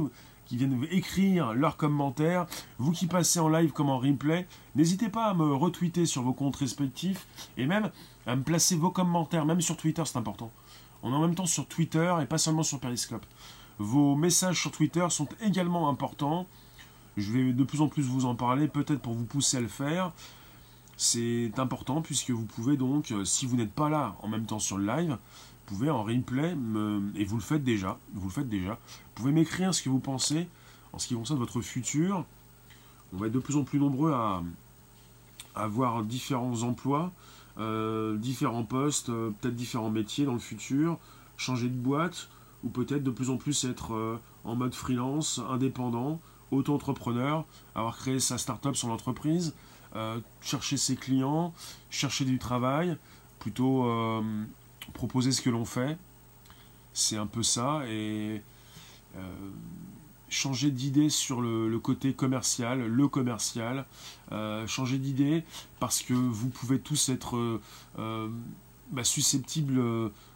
[0.44, 2.46] qui viennent écrire leurs commentaires.
[2.76, 6.34] Vous qui passez en live comme en replay, n'hésitez pas à me retweeter sur vos
[6.34, 7.26] comptes respectifs
[7.56, 7.90] et même
[8.26, 10.52] à me placer vos commentaires, même sur Twitter, c'est important.
[11.02, 13.24] On est en même temps sur Twitter et pas seulement sur Periscope.
[13.82, 16.46] Vos messages sur Twitter sont également importants.
[17.16, 19.66] Je vais de plus en plus vous en parler, peut-être pour vous pousser à le
[19.66, 20.12] faire.
[20.96, 24.60] C'est important puisque vous pouvez donc, euh, si vous n'êtes pas là en même temps
[24.60, 26.54] sur le live, vous pouvez en replay,
[27.16, 29.98] et vous le faites déjà, vous le faites déjà, vous pouvez m'écrire ce que vous
[29.98, 30.46] pensez
[30.92, 32.24] en ce qui concerne votre futur.
[33.12, 34.44] On va être de plus en plus nombreux à,
[35.56, 37.10] avoir différents emplois,
[37.58, 40.98] euh, différents postes, euh, peut-être différents métiers dans le futur,
[41.36, 42.28] changer de boîte,
[42.64, 47.44] ou peut-être de plus en plus être euh, en mode freelance, indépendant, auto-entrepreneur,
[47.74, 49.54] avoir créé sa start-up, son entreprise,
[50.40, 51.52] chercher ses clients,
[51.90, 52.96] chercher du travail,
[53.38, 53.86] plutôt
[54.94, 55.96] proposer ce que l'on fait.
[56.92, 57.82] C'est un peu ça.
[57.88, 58.42] Et
[59.16, 59.20] euh,
[60.28, 63.84] changer d'idée sur le, côté commercial, le commercial.
[64.32, 65.44] Euh, changer d'idée
[65.78, 67.60] parce que vous pouvez tous être
[67.98, 68.28] euh,
[68.90, 69.80] bah, susceptibles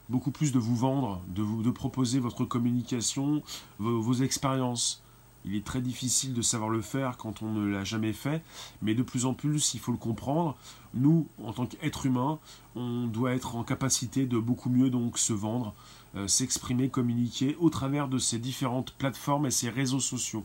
[0.08, 3.42] beaucoup plus de vous vendre, de, proposer votre communication,
[3.78, 5.02] vos expériences.
[5.44, 8.42] Il est très difficile de savoir le faire quand on ne l'a jamais fait,
[8.82, 10.56] mais de plus en plus, il faut le comprendre.
[10.92, 12.40] Nous, en tant qu'être humain,
[12.74, 15.72] on doit être en capacité de beaucoup mieux donc se vendre,
[16.16, 20.44] euh, s'exprimer, communiquer au travers de ces différentes plateformes et ces réseaux sociaux.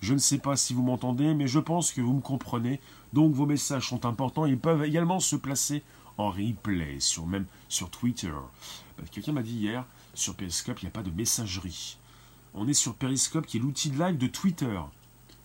[0.00, 2.80] Je ne sais pas si vous m'entendez, mais je pense que vous me comprenez.
[3.14, 4.44] Donc vos messages sont importants.
[4.44, 5.82] Ils peuvent également se placer
[6.18, 8.32] en replay, sur, même sur Twitter.
[9.10, 9.84] Quelqu'un m'a dit hier,
[10.14, 11.98] sur Periscope, il n'y a pas de messagerie
[12.56, 14.80] on est sur Periscope qui est l'outil de live de Twitter.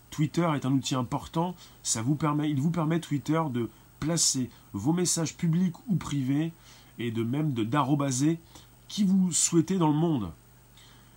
[0.10, 4.94] Twitter est un outil important, ça vous permet, il vous permet Twitter de placer vos
[4.94, 6.52] messages publics ou privés
[6.98, 8.40] et de même de d'arrobaser
[8.88, 10.32] qui vous souhaitez dans le monde.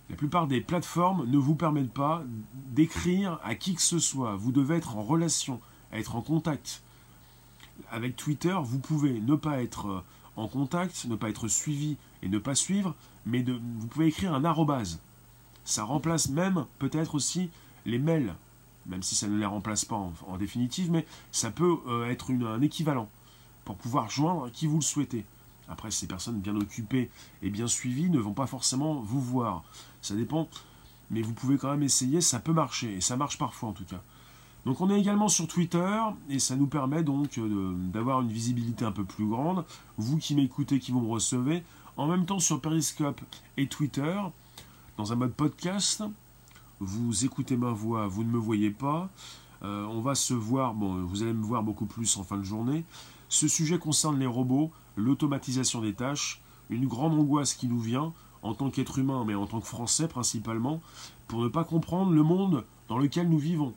[0.09, 2.23] La plupart des plateformes ne vous permettent pas
[2.71, 4.35] d'écrire à qui que ce soit.
[4.35, 5.59] Vous devez être en relation,
[5.91, 6.83] être en contact.
[7.89, 10.03] Avec Twitter, vous pouvez ne pas être euh,
[10.37, 12.93] en contact, ne pas être suivi et ne pas suivre,
[13.25, 14.99] mais vous pouvez écrire un arrobase.
[15.63, 17.49] Ça remplace même peut-être aussi
[17.85, 18.33] les mails,
[18.87, 22.61] même si ça ne les remplace pas en, définitive, mais ça peut euh, être un
[22.61, 23.07] équivalent
[23.63, 25.25] pour pouvoir joindre qui vous le souhaitez.
[25.67, 27.09] Après, ces personnes bien occupées
[27.41, 29.63] et bien suivies ne vont pas forcément vous voir.
[30.01, 30.47] Ça dépend,
[31.09, 33.85] mais vous pouvez quand même essayer, ça peut marcher, et ça marche parfois en tout
[33.85, 34.01] cas.
[34.65, 35.99] Donc on est également sur Twitter,
[36.29, 39.63] et ça nous permet donc euh, d'avoir une visibilité un peu plus grande.
[39.97, 41.63] Vous qui m'écoutez, qui vous me recevez,
[41.97, 43.21] en même temps sur Periscope
[43.57, 44.15] et Twitter,
[44.97, 46.03] dans un mode podcast,
[46.79, 49.09] vous écoutez ma voix, vous ne me voyez pas.
[49.63, 52.43] Euh, on va se voir, bon, vous allez me voir beaucoup plus en fin de
[52.43, 52.83] journée.
[53.29, 58.53] Ce sujet concerne les robots, l'automatisation des tâches, une grande angoisse qui nous vient, en
[58.53, 60.81] tant qu'être humain, mais en tant que Français principalement,
[61.27, 63.73] pour ne pas comprendre le monde dans lequel nous vivons.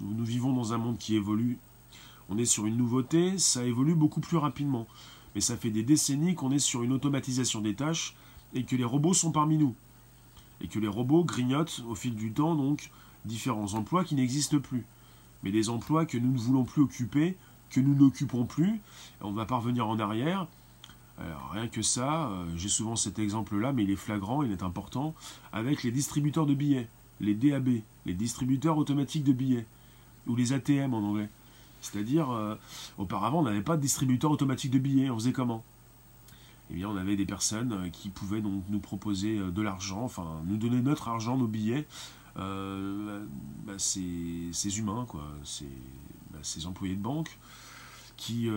[0.00, 1.58] Nous, vivons dans un monde qui évolue.
[2.30, 4.86] On est sur une nouveauté, ça évolue beaucoup plus rapidement.
[5.34, 8.14] Mais ça fait des décennies qu'on est sur une automatisation des tâches
[8.54, 9.74] et que les robots sont parmi nous.
[10.60, 12.90] Et que les robots grignotent au fil du temps donc
[13.24, 14.84] différents emplois qui n'existent plus.
[15.42, 17.36] Mais des emplois que nous ne voulons plus occuper,
[17.70, 18.80] que nous n'occupons plus,
[19.20, 20.46] on va pas revenir en arrière,
[21.20, 24.62] alors, rien que ça, euh, j'ai souvent cet exemple-là, mais il est flagrant, il est
[24.62, 25.14] important,
[25.52, 26.88] avec les distributeurs de billets,
[27.20, 27.68] les DAB,
[28.06, 29.66] les distributeurs automatiques de billets,
[30.26, 31.28] ou les ATM en anglais.
[31.80, 32.54] C'est-à-dire, euh,
[32.98, 35.64] auparavant, on n'avait pas de distributeur automatique de billets, on faisait comment?
[36.70, 40.26] Eh bien, on avait des personnes euh, qui pouvaient donc nous proposer de l'argent, enfin,
[40.46, 41.86] nous donner notre argent, nos billets.
[42.36, 45.68] Bah, ces, humains, quoi, ces,
[46.32, 47.36] bah, ces employés de banque,
[48.16, 48.48] qui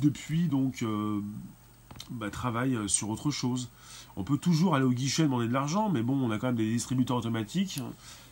[0.00, 1.20] depuis donc euh,
[2.10, 3.70] bah, travaille euh, sur autre chose.
[4.16, 6.56] On peut toujours aller au guichet demander de l'argent, mais bon, on a quand même
[6.56, 7.80] des distributeurs automatiques.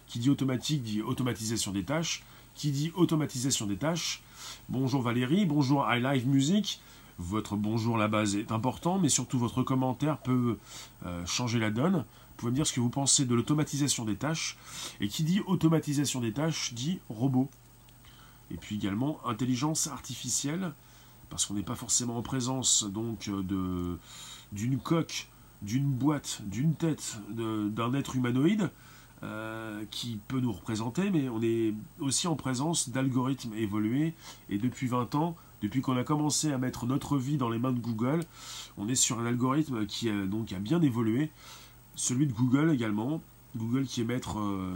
[0.08, 2.22] Qui dit automatique dit automatisation des tâches.
[2.54, 4.22] Qui dit automatisation des tâches.
[4.68, 6.80] Bonjour Valérie, bonjour iLive Music.
[7.18, 10.58] Votre bonjour la base est important, mais surtout votre commentaire peut
[11.06, 11.96] euh, changer la donne.
[11.96, 14.58] Vous pouvez me dire ce que vous pensez de l'automatisation des tâches.
[15.00, 17.48] Et qui dit automatisation des tâches dit robot.
[18.50, 20.72] Et puis également intelligence artificielle
[21.30, 23.98] parce qu'on n'est pas forcément en présence donc de
[24.52, 25.28] d'une coque,
[25.62, 28.70] d'une boîte, d'une tête, d'un être humanoïde
[29.22, 34.14] euh, qui peut nous représenter, mais on est aussi en présence d'algorithmes évolués.
[34.50, 37.72] Et depuis 20 ans, depuis qu'on a commencé à mettre notre vie dans les mains
[37.72, 38.24] de Google,
[38.76, 41.30] on est sur un algorithme qui a, donc a bien évolué,
[41.94, 43.20] celui de Google également.
[43.54, 44.72] Google qui est maître euh,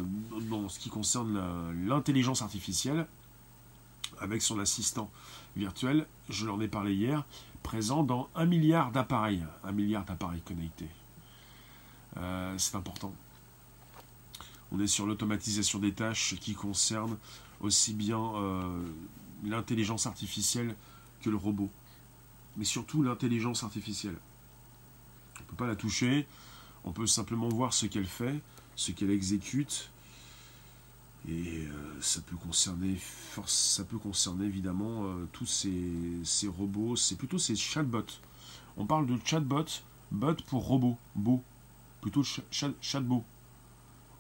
[0.51, 1.41] dans ce qui concerne
[1.87, 3.07] l'intelligence artificielle
[4.21, 5.11] avec son assistant
[5.57, 7.25] virtuel, je l'en ai parlé hier,
[7.63, 10.89] présent dans un milliard d'appareils, un milliard d'appareils connectés.
[12.19, 13.13] Euh, c'est important.
[14.73, 17.17] On est sur l'automatisation des tâches qui concernent
[17.61, 18.63] aussi bien euh,
[19.45, 20.75] l'intelligence artificielle
[21.23, 21.71] que le robot,
[22.57, 24.17] mais surtout l'intelligence artificielle.
[25.39, 26.27] On ne peut pas la toucher,
[26.85, 28.41] on peut simplement voir ce qu'elle fait,
[28.75, 29.91] ce qu'elle exécute,
[31.29, 32.97] et euh, ça peut concerner,
[33.47, 38.21] ça peut concerner évidemment euh, tous ces, robots, c'est plutôt ces chatbots.
[38.77, 39.65] On parle de chatbot,
[40.13, 41.43] bot pour robot, beau,
[42.01, 42.23] plutôt
[42.81, 43.25] chatbot.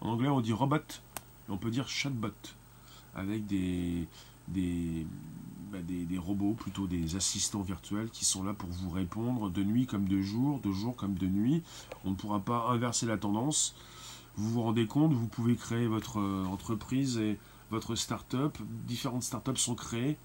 [0.00, 2.28] En anglais on dit robot, et on peut dire chatbot,
[3.14, 4.06] avec des,
[4.48, 9.62] bah, des, des, robots, plutôt des assistants virtuels qui sont là pour vous répondre de
[9.62, 11.62] nuit comme de jour, de jour comme de nuit.
[12.04, 13.74] On ne pourra pas inverser la tendance
[14.36, 17.38] vous vous rendez compte, vous pouvez créer votre euh, entreprise et
[17.70, 18.56] votre start-up.
[18.86, 20.18] Différentes start-up sont créées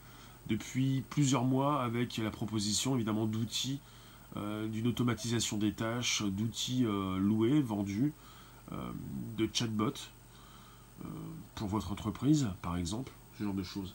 [0.47, 3.79] depuis plusieurs mois avec la proposition évidemment d'outils,
[4.35, 8.11] euh, d'une automatisation des tâches, d'outils euh, loués, vendus,
[9.37, 10.09] de chatbots
[11.55, 13.93] pour votre entreprise par exemple, ce genre de choses.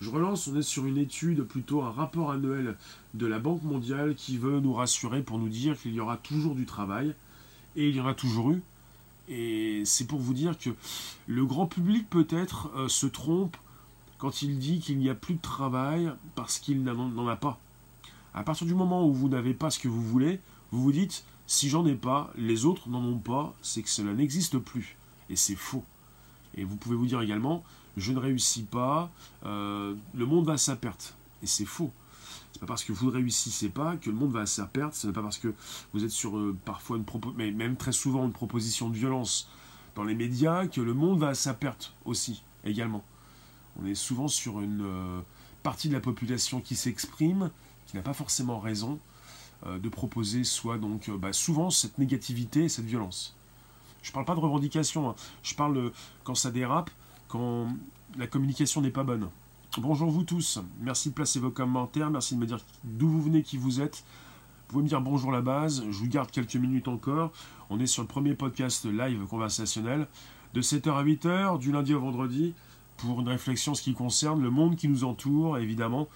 [0.00, 2.76] Je relance, on est sur une étude, plutôt un rapport annuel
[3.14, 6.54] de la Banque mondiale qui veut nous rassurer pour nous dire qu'il y aura toujours
[6.54, 7.14] du travail,
[7.76, 8.62] et il y en a toujours eu,
[9.28, 10.70] et c'est pour vous dire que
[11.26, 13.56] le grand public peut-être euh, se trompe
[14.18, 17.58] quand il dit qu'il n'y a plus de travail parce qu'il n'en a pas.
[18.34, 21.24] À partir du moment où vous n'avez pas ce que vous voulez, vous vous dites
[21.52, 24.96] si j'en ai pas, les autres n'en ont pas, c'est que cela n'existe plus.
[25.28, 25.84] Et c'est faux.
[26.54, 27.62] Et vous pouvez vous dire également
[27.98, 29.10] je ne réussis pas,
[29.44, 31.14] euh, le monde va à sa perte.
[31.42, 31.92] Et c'est faux.
[32.52, 34.94] C'est pas parce que vous ne réussissez pas que le monde va à sa perte.
[34.94, 35.52] Ce n'est pas parce que
[35.92, 39.50] vous êtes sur euh, parfois une proposition, mais même très souvent une proposition de violence
[39.94, 43.04] dans les médias que le monde va à sa perte aussi, également.
[43.78, 45.20] On est souvent sur une euh,
[45.62, 47.50] partie de la population qui s'exprime,
[47.88, 48.98] qui n'a pas forcément raison
[49.66, 53.36] de proposer soit donc bah, souvent cette négativité et cette violence.
[54.02, 55.14] Je parle pas de revendication, hein.
[55.42, 55.92] je parle
[56.24, 56.90] quand ça dérape,
[57.28, 57.68] quand
[58.18, 59.28] la communication n'est pas bonne.
[59.78, 63.42] Bonjour vous tous, merci de placer vos commentaires, merci de me dire d'où vous venez,
[63.42, 64.04] qui vous êtes.
[64.68, 67.32] Vous pouvez me dire bonjour la base, je vous garde quelques minutes encore.
[67.70, 70.08] On est sur le premier podcast live conversationnel
[70.52, 72.52] de 7h à 8h, du lundi au vendredi,
[72.98, 76.06] pour une réflexion ce qui concerne le monde qui nous entoure, évidemment,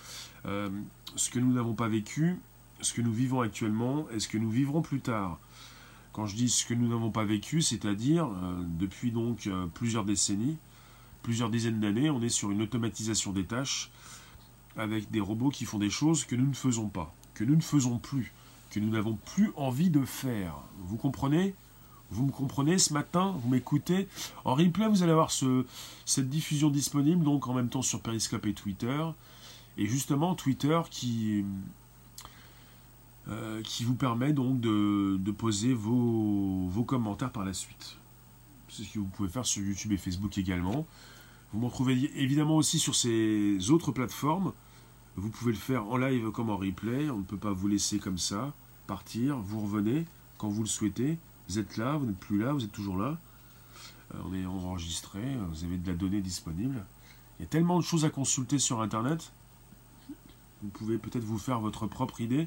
[0.45, 0.69] euh,
[1.15, 2.39] ce que nous n'avons pas vécu,
[2.81, 5.39] ce que nous vivons actuellement et ce que nous vivrons plus tard.
[6.13, 10.05] Quand je dis ce que nous n'avons pas vécu, c'est-à-dire euh, depuis donc euh, plusieurs
[10.05, 10.57] décennies,
[11.23, 13.91] plusieurs dizaines d'années, on est sur une automatisation des tâches
[14.77, 17.63] avec des robots qui font des choses que nous ne faisons pas, que nous ne
[17.63, 18.33] faisons plus,
[18.71, 20.55] que nous n'avons plus envie de faire.
[20.79, 21.55] Vous comprenez?
[22.11, 22.79] Vous me comprenez?
[22.79, 24.09] Ce matin Vous m'écoutez
[24.45, 25.67] En replay, vous allez avoir ce,
[26.05, 29.05] cette diffusion disponible, donc en même temps sur Periscope et Twitter.
[29.79, 31.45] Et justement, Twitter qui,
[33.29, 37.97] euh, qui vous permet donc de, poser vos, commentaires par la suite.
[38.69, 40.87] C'est ce que vous pouvez faire sur YouTube et Facebook également.
[41.53, 44.53] Vous m'en trouvez évidemment aussi sur ces autres plateformes.
[45.17, 47.11] Vous pouvez le faire en live comme en replay.
[47.11, 48.53] On ne peut pas vous laisser comme ça
[48.87, 49.39] partir.
[49.39, 50.07] Vous revenez
[50.39, 51.19] quand vous le souhaitez.
[51.49, 53.19] Vous êtes là, vous n'êtes plus là, vous êtes toujours là.
[54.15, 55.21] Euh, on est enregistré,
[55.51, 56.85] vous avez de la donnée disponible.
[57.39, 59.33] Il y a tellement de choses à consulter sur Internet.
[60.63, 62.47] Vous pouvez peut-être vous faire votre propre idée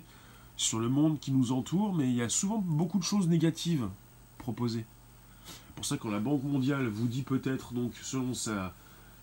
[0.60, 3.88] sur le monde qui nous entoure, mais il y a souvent beaucoup de choses négatives
[4.40, 4.86] proposées.
[5.74, 8.34] Pour ça, quand la Banque mondiale vous dit peut-être, donc selon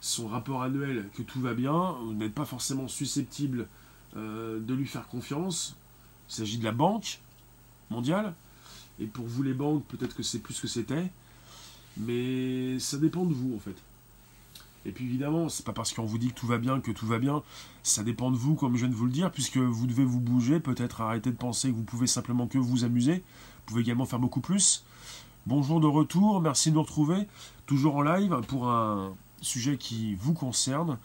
[0.01, 3.68] son rapport annuel que tout va bien, vous n'êtes pas forcément susceptible
[4.16, 5.76] euh, de lui faire confiance.
[6.30, 7.20] Il s'agit de la banque
[7.91, 8.32] mondiale.
[8.99, 11.11] Et pour vous les banques, peut-être que c'est plus que c'était.
[11.99, 13.76] Mais ça dépend de vous en fait.
[14.87, 17.07] Et puis évidemment, c'est pas parce qu'on vous dit que tout va bien que tout
[17.07, 17.43] va bien.
[17.82, 20.20] Ça dépend de vous, comme je viens de vous le dire, puisque vous devez vous
[20.20, 23.16] bouger, peut-être arrêter de penser que vous pouvez simplement que vous amuser.
[23.16, 24.84] Vous pouvez également faire beaucoup plus.
[25.47, 27.26] Bonjour de retour, merci de nous retrouver.
[27.66, 29.12] Toujours en live pour un,
[29.43, 30.99] sujet qui vous concerne.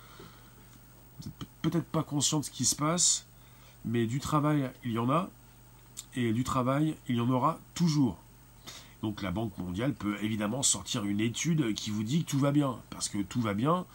[1.22, 3.26] Vous n'êtes peut-être pas conscient de ce qui se passe,
[3.84, 5.30] mais du travail, il y en a,
[6.16, 8.18] et du travail, il y en aura toujours.
[9.02, 12.52] Donc la Banque mondiale peut évidemment sortir une étude qui vous dit que tout va
[12.52, 13.86] bien, parce que tout va bien,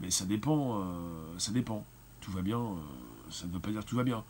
[0.00, 0.84] mais ça dépend, euh,
[1.38, 1.84] ça dépend.
[2.20, 4.24] Tout va bien, euh, ça ne veut pas dire tout va bien.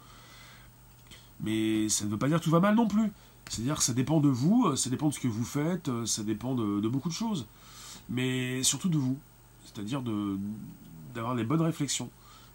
[1.41, 3.13] Mais ça ne veut pas dire tout va mal non plus.
[3.49, 6.55] C'est-à-dire que ça dépend de vous, ça dépend de ce que vous faites, ça dépend
[6.55, 7.47] de beaucoup de choses.
[8.09, 9.19] Mais surtout de vous
[9.75, 10.03] c'est-à-dire
[11.15, 12.11] d'avoir les bonnes réflexions.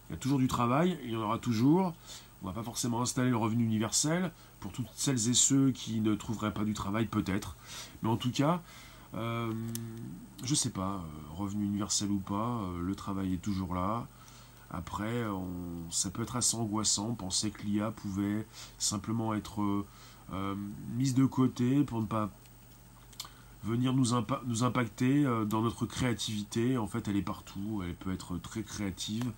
[0.10, 1.94] Il y a toujours du travail, il y en aura toujours.
[2.42, 6.16] On va pas forcément installer le revenu universel pour toutes celles et ceux qui ne
[6.16, 7.58] trouveraient pas du travail, peut-être.
[8.02, 8.62] Mais en tout cas,
[9.16, 9.52] euh,
[10.44, 14.08] je sais pas, euh, revenu universel ou pas, euh, le travail est toujours là.
[14.72, 15.26] Après,
[15.90, 18.46] ça peut être assez angoissant, penser que l'IA pouvait
[18.78, 19.84] simplement être
[20.96, 22.30] mise de côté pour ne pas
[23.64, 24.08] venir nous,
[24.46, 26.78] nous impacter euh, dans notre créativité.
[26.78, 27.82] En fait, elle est partout.
[27.84, 29.32] Elle peut être très créative.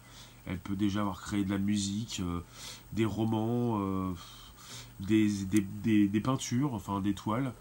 [0.45, 2.41] Elle peut déjà avoir créé de la musique, euh,
[2.93, 4.11] des romans, euh,
[4.99, 7.53] des, peintures, enfin des toiles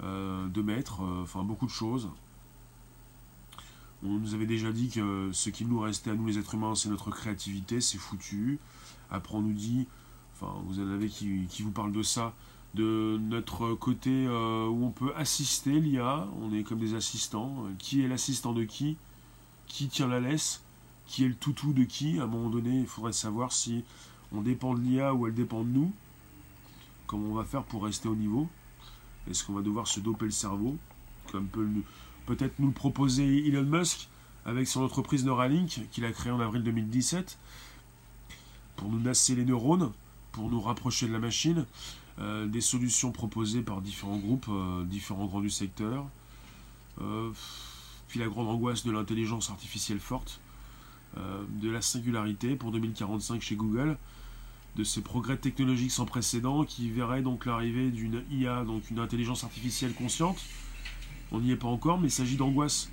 [0.00, 2.08] de maîtres, enfin beaucoup de choses.
[4.04, 6.74] On nous avait déjà dit que ce qui nous restait à nous les êtres humains,
[6.76, 8.60] c'est notre créativité, c'est foutu.
[9.10, 9.86] Après, on nous dit,
[10.34, 12.32] enfin, vous en avez qui, vous parlent de ça,
[12.74, 17.64] de notre côté euh, où on peut assister l'IA, on est comme des assistants.
[17.78, 18.96] Qui est l'assistant de qui?
[19.66, 20.62] Qui tient la laisse?
[21.08, 23.84] Qui est le toutou de qui À un moment donné, il faudrait savoir si
[24.32, 25.92] on dépend de l'IA ou elle dépend de nous.
[27.06, 28.48] Comment on va faire pour rester au niveau?
[29.28, 30.76] Est-ce qu'on va devoir se doper le cerveau
[31.32, 31.66] Comme peut
[32.26, 34.08] peut-être nous le proposer Elon Musk
[34.44, 37.38] avec son entreprise Neuralink qu'il a créée en avril 2017
[38.76, 39.90] pour nous nasser les neurones,
[40.32, 41.66] pour nous rapprocher de la machine.
[42.20, 46.04] Euh, des solutions proposées par différents groupes, euh, différents grands du secteur,
[47.00, 47.30] euh,
[48.08, 50.40] puis la grande angoisse de l'intelligence artificielle forte,
[51.16, 53.96] de la singularité pour 2045 chez Google,
[54.76, 59.42] de ces progrès technologiques sans précédent qui verraient donc l'arrivée d'une IA, donc une intelligence
[59.42, 60.38] artificielle consciente.
[61.32, 62.88] On n'y est pas encore, mais il s'agit d'angoisse.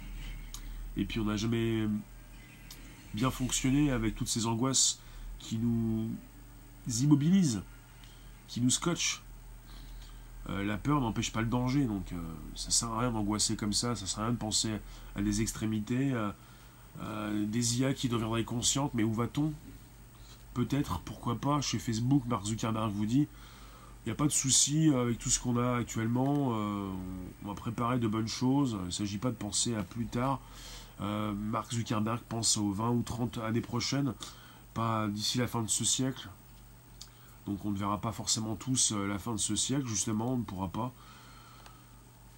[0.97, 1.87] Et puis on n'a jamais
[3.13, 4.99] bien fonctionné avec toutes ces angoisses
[5.39, 6.09] qui nous
[7.01, 7.61] immobilisent
[8.47, 9.21] qui nous scotche.
[10.49, 12.17] Euh, la peur n'empêche pas le danger, donc euh,
[12.55, 14.71] ça sert à rien d'angoisser comme ça, ça sert à rien de penser
[15.15, 16.35] à des extrémités, à,
[17.45, 19.53] des IA qui deviendraient conscientes, mais où va-t-on?
[20.53, 23.27] Peut-être, pourquoi pas, chez Facebook, Mark Zuckerberg vous dit,
[24.05, 26.89] il n'y a pas de souci avec tout ce qu'on a actuellement, euh,
[27.43, 30.39] on va préparer de bonnes choses, il ne s'agit pas de penser à plus tard.
[31.01, 34.13] Mark Zuckerberg pense aux 20 ou 30 années prochaines,
[34.73, 36.29] pas d'ici la fin de ce siècle,
[37.45, 40.37] donc on ne verra pas forcément tous euh, la fin de ce siècle, justement, on
[40.37, 40.91] ne pourra pas.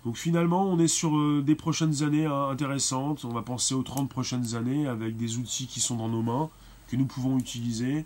[0.05, 3.25] Donc finalement, on est sur euh, des prochaines années hein, intéressantes.
[3.25, 6.49] On va penser aux 30 prochaines années avec des outils qui sont dans nos mains,
[6.87, 8.05] que nous pouvons utiliser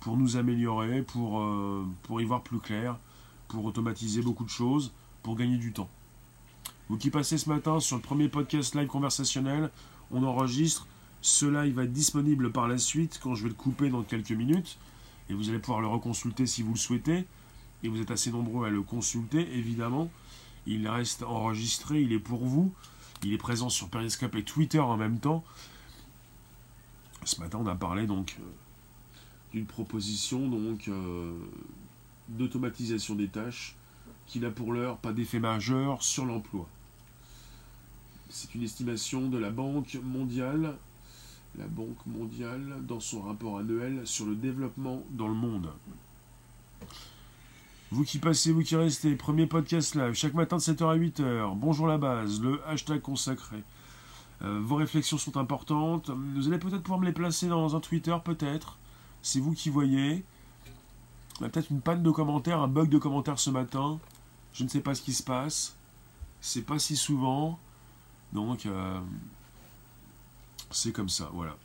[0.00, 2.96] pour nous améliorer, pour, euh, pour y voir plus clair,
[3.48, 5.88] pour automatiser beaucoup de choses, pour gagner du temps.
[6.88, 9.70] Vous qui passez ce matin sur le premier podcast live conversationnel,
[10.10, 10.86] on enregistre.
[11.20, 14.30] Ce live va être disponible par la suite quand je vais le couper dans quelques
[14.30, 14.78] minutes.
[15.28, 17.26] Et vous allez pouvoir le reconsulter si vous le souhaitez.
[17.82, 20.10] Et vous êtes assez nombreux à le consulter, évidemment.
[20.70, 22.70] Il reste enregistré, il est pour vous.
[23.24, 25.42] Il est présent sur Periscope et Twitter en même temps.
[27.24, 28.42] Ce matin, on a parlé donc euh,
[29.52, 30.50] d'une proposition
[30.88, 31.32] euh,
[32.28, 33.76] d'automatisation des tâches
[34.26, 36.68] qui n'a pour l'heure pas d'effet majeur sur l'emploi.
[38.28, 40.76] C'est une estimation de la Banque mondiale,
[41.58, 45.70] la Banque mondiale dans son rapport annuel sur le développement dans le monde.
[47.90, 51.56] Vous qui passez, vous qui restez, premier podcast live, chaque matin de 7h à 8h,
[51.56, 53.64] bonjour la base, le hashtag consacré.
[54.42, 56.10] Euh, vos réflexions sont importantes.
[56.10, 58.76] Vous allez peut-être pouvoir me les placer dans un Twitter, peut-être.
[59.22, 60.22] C'est vous qui voyez.
[61.40, 63.98] A peut-être une panne de commentaires, un bug de commentaires ce matin.
[64.52, 65.74] Je ne sais pas ce qui se passe.
[66.42, 67.58] C'est pas si souvent.
[68.34, 69.00] Donc, euh,
[70.70, 71.56] c'est comme ça, voilà.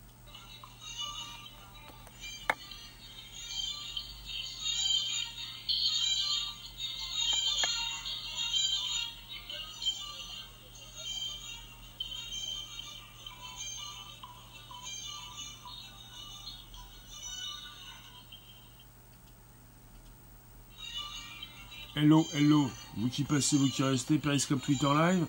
[22.03, 25.25] Hello, hello, vous qui passez, vous qui restez, Periscope Twitter Live,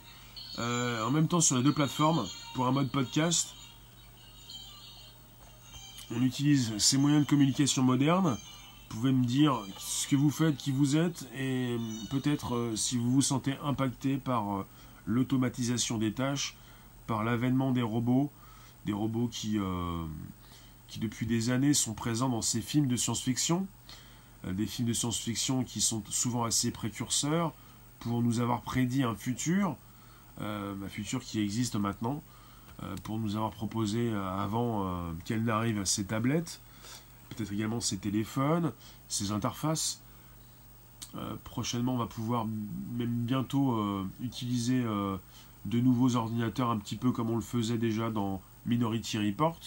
[0.58, 3.54] euh, en même temps sur les deux plateformes, pour un mode podcast.
[6.10, 8.36] On utilise ces moyens de communication modernes.
[8.90, 11.76] Vous pouvez me dire ce que vous faites, qui vous êtes, et
[12.10, 14.66] peut-être euh, si vous vous sentez impacté par euh,
[15.06, 16.56] l'automatisation des tâches,
[17.06, 18.32] par l'avènement des robots,
[18.84, 19.58] des robots qui,
[20.88, 23.68] qui depuis des années sont présents dans ces films de science-fiction.
[24.46, 27.52] Euh, des films de science-fiction qui sont souvent assez précurseurs
[28.00, 29.76] pour nous avoir prédit un futur,
[30.40, 32.22] euh, un futur qui existe maintenant,
[32.82, 36.60] euh, pour nous avoir proposé avant qu'elle n'arrive ces tablettes,
[37.30, 38.72] peut-être également ces téléphones,
[39.08, 40.00] ces interfaces.
[41.44, 43.80] prochainement, on va pouvoir même bientôt
[44.20, 49.60] utiliser de nouveaux ordinateurs un petit peu comme on le faisait déjà dans Minority Report.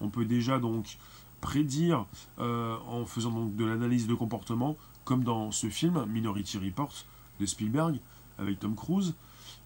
[0.00, 0.96] On peut déjà donc
[1.44, 2.06] prédire
[2.38, 6.92] euh, en faisant donc de l'analyse de comportement, comme dans ce film Minority Report
[7.38, 8.00] de Spielberg
[8.38, 9.14] avec Tom Cruise.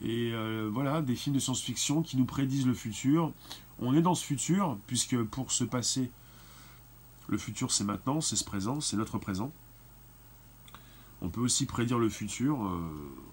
[0.03, 3.33] Et euh, voilà, des films de science-fiction qui nous prédisent le futur.
[3.79, 6.11] On est dans ce futur, puisque pour se passer,
[7.29, 9.53] le futur c'est maintenant, c'est ce présent, c'est notre présent.
[11.23, 12.81] On peut aussi prédire le futur euh,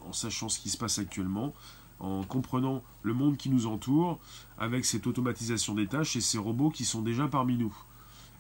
[0.08, 1.52] en sachant ce qui se passe actuellement,
[2.00, 4.20] en comprenant le monde qui nous entoure,
[4.60, 7.76] avec cette automatisation des tâches et ces robots qui sont déjà parmi nous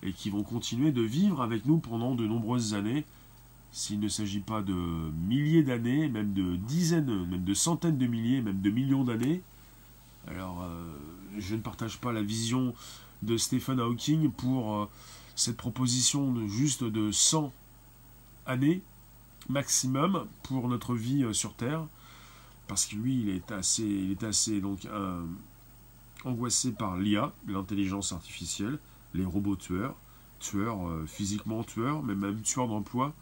[0.05, 3.05] et qui vont continuer de vivre avec nous pendant de nombreuses années,
[3.71, 8.41] s'il ne s'agit pas de milliers d'années, même de dizaines, même de centaines de milliers,
[8.41, 9.41] même de millions d'années.
[10.27, 10.69] Alors, euh,
[11.39, 12.73] je ne partage pas la vision
[13.23, 14.89] de Stephen Hawking pour euh,
[15.35, 17.51] cette proposition de juste de 100
[18.45, 18.81] années
[19.49, 21.83] maximum pour notre vie euh, sur Terre,
[22.67, 24.87] parce que lui, il est assez, il est assez donc
[26.23, 28.79] angoissé par l'IA, l'intelligence artificielle,
[29.15, 29.95] les robots tueurs,
[30.39, 33.13] tueurs euh, physiquement tueurs, mais même tueurs d'emploi,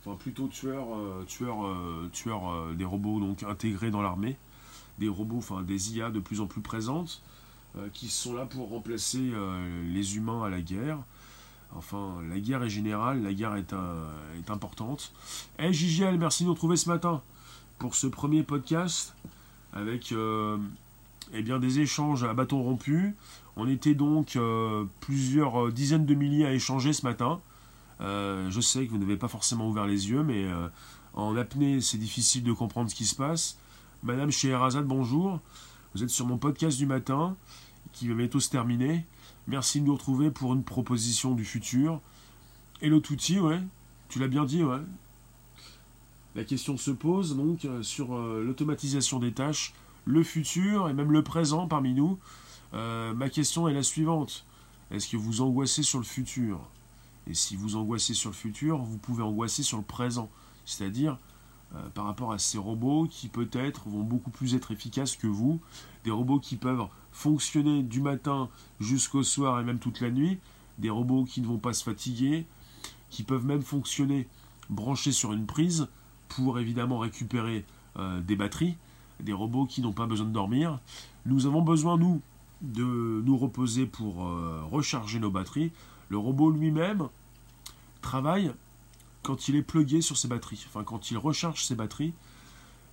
[0.00, 4.36] enfin plutôt tueurs, euh, tueurs, euh, tueurs des robots donc intégrés dans l'armée,
[4.98, 7.22] des robots, enfin des IA de plus en plus présentes,
[7.92, 9.32] qui sont là pour remplacer
[9.92, 10.98] les humains à la guerre.
[11.74, 13.74] Enfin, la guerre est générale, la guerre est,
[14.48, 15.12] importante.
[15.58, 17.20] Eh JGL, merci de nous retrouver ce matin
[17.80, 19.16] pour ce premier podcast
[19.72, 20.14] avec
[21.34, 23.14] eh bien, des échanges à bâton rompu.
[23.56, 27.40] On était donc euh, plusieurs euh, dizaines de milliers à échanger ce matin.
[28.00, 30.46] Euh, je sais que vous n'avez pas forcément ouvert les yeux, mais
[31.12, 33.58] en apnée, c'est difficile de comprendre ce qui se passe.
[34.02, 35.40] Madame Scheherazade, bonjour.
[35.94, 37.36] Vous êtes sur mon podcast du matin,
[37.92, 39.04] qui va bientôt se terminer.
[39.46, 42.00] Merci de nous retrouver pour une proposition du futur.
[42.80, 43.60] Hello Touti, ouais.
[44.08, 44.80] Tu l'as bien dit, ouais.
[46.34, 49.72] La question se pose donc sur l'automatisation des tâches,
[50.04, 52.18] le futur et même le présent parmi nous.
[52.74, 54.44] Euh, ma question est la suivante.
[54.90, 56.60] Est-ce que vous angoissez sur le futur?
[57.26, 60.28] Et si vous angoissez sur le futur, vous pouvez angoisser sur le présent.
[60.66, 61.18] C'est-à-dire
[61.74, 65.60] euh, par rapport à ces robots qui peut-être vont beaucoup plus être efficaces que vous.
[66.04, 68.48] Des robots qui peuvent fonctionner du matin
[68.80, 70.38] jusqu'au soir et même toute la nuit.
[70.78, 72.46] Des robots qui ne vont pas se fatiguer.
[73.10, 74.28] Qui peuvent même fonctionner
[74.68, 75.88] branchés sur une prise
[76.28, 77.64] pour évidemment récupérer
[77.98, 78.76] euh, des batteries.
[79.20, 80.78] Des robots qui n'ont pas besoin de dormir.
[81.26, 82.20] Nous avons besoin, nous,
[82.64, 85.70] de nous reposer pour euh, recharger nos batteries.
[86.08, 87.08] Le robot lui-même
[88.00, 88.52] travaille
[89.22, 92.12] quand il est plugué sur ses batteries, enfin quand il recharge ses batteries,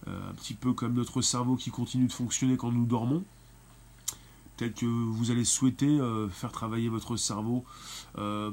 [0.08, 3.24] euh, un petit peu comme notre cerveau qui continue de fonctionner quand nous dormons.
[4.58, 7.66] Peut-être que vous allez souhaiter euh, faire travailler votre cerveau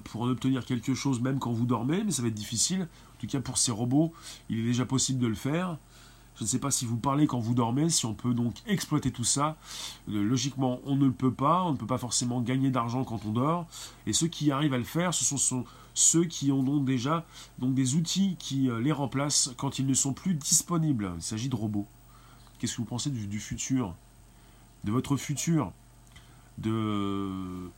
[0.05, 2.83] pour en obtenir quelque chose même quand vous dormez, mais ça va être difficile.
[2.83, 4.13] En tout cas pour ces robots,
[4.49, 5.77] il est déjà possible de le faire.
[6.39, 9.11] Je ne sais pas si vous parlez quand vous dormez, si on peut donc exploiter
[9.11, 9.57] tout ça.
[10.09, 11.65] Euh, logiquement, on ne le peut pas.
[11.65, 13.67] On ne peut pas forcément gagner d'argent quand on dort.
[14.07, 17.27] Et ceux qui arrivent à le faire, ce sont, ceux qui ont donc déjà
[17.59, 21.13] donc des outils qui euh, les remplacent quand ils ne sont plus disponibles.
[21.17, 21.89] Il s'agit de robots.
[22.59, 23.95] Qu'est-ce que vous pensez du futur?
[24.85, 25.73] De votre futur?
[26.59, 27.69] De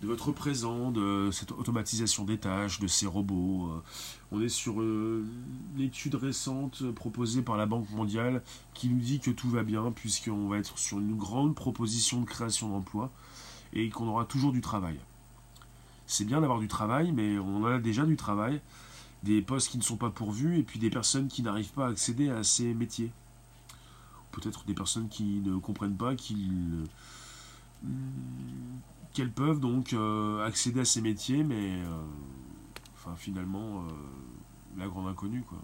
[0.00, 3.68] de votre présent, de cette automatisation des tâches, de ces robots.
[3.68, 3.82] Euh,
[4.30, 5.26] on est sur euh,
[5.76, 8.42] une étude récente proposée par la Banque mondiale
[8.74, 12.26] qui nous dit que tout va bien puisqu'on va être sur une grande proposition de
[12.26, 13.10] création d'emplois
[13.72, 14.98] et qu'on aura toujours du travail.
[16.06, 18.60] C'est bien d'avoir du travail, mais on a déjà du travail,
[19.24, 21.90] des postes qui ne sont pas pourvus et puis des personnes qui n'arrivent pas à
[21.90, 23.10] accéder à ces métiers.
[24.30, 26.86] Peut-être des personnes qui ne comprennent pas qu'ils
[29.18, 32.02] qu'elles peuvent donc euh, accéder à ces métiers, mais euh,
[32.94, 33.90] enfin finalement euh,
[34.78, 35.58] la grande inconnue quoi.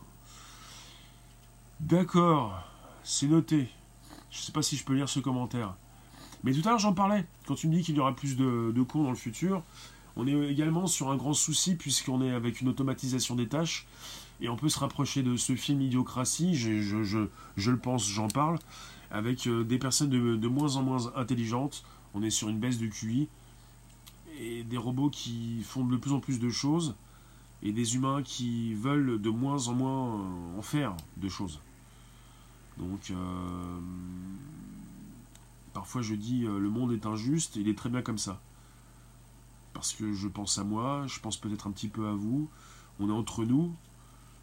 [1.79, 2.61] D'accord,
[3.05, 3.69] c'est noté.
[4.33, 5.77] Je sais pas si je peux lire ce commentaire.
[6.43, 8.73] Mais tout à l'heure j'en parlais, quand tu me dis qu'il y aura plus de,
[8.75, 9.63] de cours dans le futur,
[10.17, 13.87] on est également sur un grand souci puisqu'on est avec une automatisation des tâches
[14.41, 18.27] et on peut se rapprocher de ce film Idiocratie, je, je, je, le pense, j'en
[18.27, 18.59] parle,
[19.13, 21.85] avec des personnes de, moins en moins intelligentes.
[22.15, 23.29] On est sur une baisse de QI
[24.41, 26.95] et des robots qui font de plus en plus de choses
[27.63, 30.25] et des humains qui veulent de moins en moins
[30.59, 31.61] en faire de choses.
[32.79, 33.79] Donc, euh,
[35.73, 38.41] parfois je dis euh, le monde est injuste, il est très bien comme ça.
[39.73, 42.49] Parce que je pense à moi, je pense peut-être un petit peu à vous,
[43.01, 43.75] on est entre nous,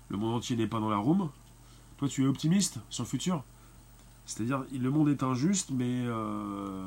[0.10, 1.30] le monde entier n'est pas dans la room.
[1.98, 3.44] Toi, tu es optimiste sur le futur?
[4.26, 6.86] C'est-à-dire, le monde est injuste, mais euh,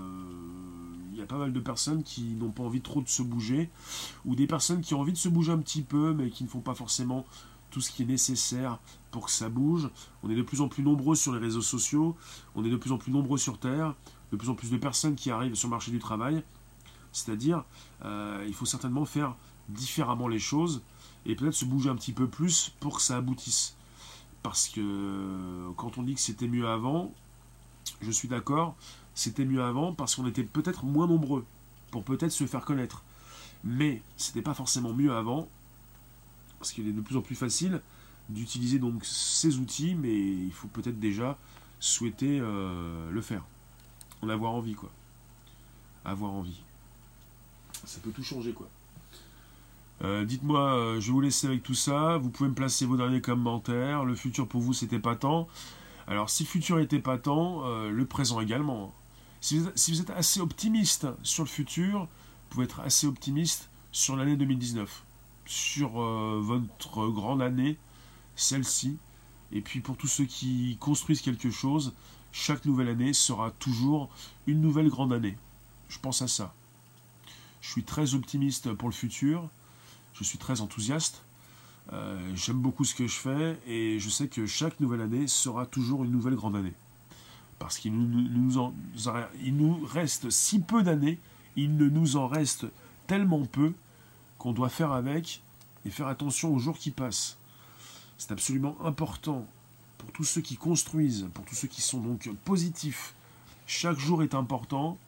[1.19, 3.71] y a pas mal de personnes qui n'ont pas envie trop de se bouger,
[4.25, 6.49] ou des personnes qui ont envie de se bouger un petit peu, mais qui ne
[6.49, 7.25] font pas forcément
[7.71, 8.79] tout ce qui est nécessaire
[9.11, 9.89] pour que ça bouge.
[10.23, 12.17] On est de plus en plus nombreux sur les réseaux sociaux,
[12.55, 13.95] on est de plus en plus nombreux sur Terre,
[14.33, 16.43] de plus en plus de personnes qui arrivent sur le marché du travail.
[17.13, 17.65] C'est-à-dire,
[18.05, 19.37] euh, il faut certainement faire
[19.69, 20.83] différemment les choses
[21.27, 23.77] et peut-être se bouger un petit peu plus pour que ça aboutisse.
[24.43, 27.13] Parce que quand on dit que c'était mieux avant,
[28.01, 28.77] je suis d'accord,
[29.15, 31.45] c'était mieux avant parce qu'on était peut-être moins nombreux
[31.91, 33.03] pour peut-être se faire connaître.
[33.63, 35.49] Mais c'était pas forcément mieux avant
[36.59, 37.81] parce qu'il est de plus en plus facile
[38.29, 41.37] d'utiliser donc ces outils, mais il faut peut-être déjà
[41.81, 43.45] souhaiter euh, le faire,
[44.23, 44.91] en avoir envie quoi,
[46.05, 46.63] avoir envie.
[47.85, 48.69] Ça peut tout changer quoi.
[50.03, 52.17] Euh, dites-moi, euh, je vais vous laisser avec tout ça.
[52.17, 54.05] Vous pouvez me placer vos derniers commentaires.
[54.05, 55.49] Le futur pour vous, c'était pas tant.
[56.07, 58.93] Alors, si le futur était pas tant, le présent également.
[59.45, 62.09] Si vous, êtes, assez optimiste sur le futur, vous
[62.49, 65.03] pouvez être assez optimiste sur l'année 2019,
[65.45, 67.77] sur euh, votre grande année,
[68.37, 68.97] celle-ci.
[69.53, 71.93] Et puis pour tous ceux qui construisent quelque chose,
[72.33, 74.09] chaque nouvelle année sera toujours
[74.47, 75.37] une nouvelle grande année.
[75.91, 76.55] Je pense à ça.
[77.61, 79.51] Je suis très optimiste pour le futur.
[80.15, 81.21] Je suis très enthousiaste.
[81.93, 85.67] Euh, j'aime beaucoup ce que je fais et je sais que chaque nouvelle année sera
[85.67, 86.73] toujours une nouvelle grande année
[87.65, 91.19] parce qu'il nous, reste si peu d'années,
[91.57, 92.67] il ne nous en reste
[93.07, 93.73] tellement peu
[94.37, 95.41] qu'on doit faire avec
[95.87, 97.39] et faire attention aux jours qui passent.
[98.19, 99.47] C'est absolument important
[99.97, 103.15] pour tous ceux qui construisent, pour tous ceux qui sont donc positifs.
[103.67, 104.99] Chaque jour est important.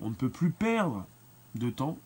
[0.00, 1.06] On ne peut plus perdre
[1.54, 1.98] de temps.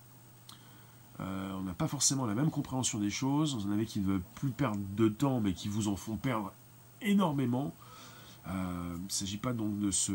[1.20, 3.55] Euh, on n'a pas forcément la même compréhension des choses.
[3.55, 6.16] Vous en avez qui ne veulent plus perdre de temps, mais qui vous en font
[6.16, 6.53] perdre
[7.01, 7.73] énormément.
[8.47, 10.12] Euh, il ne s'agit pas donc de se...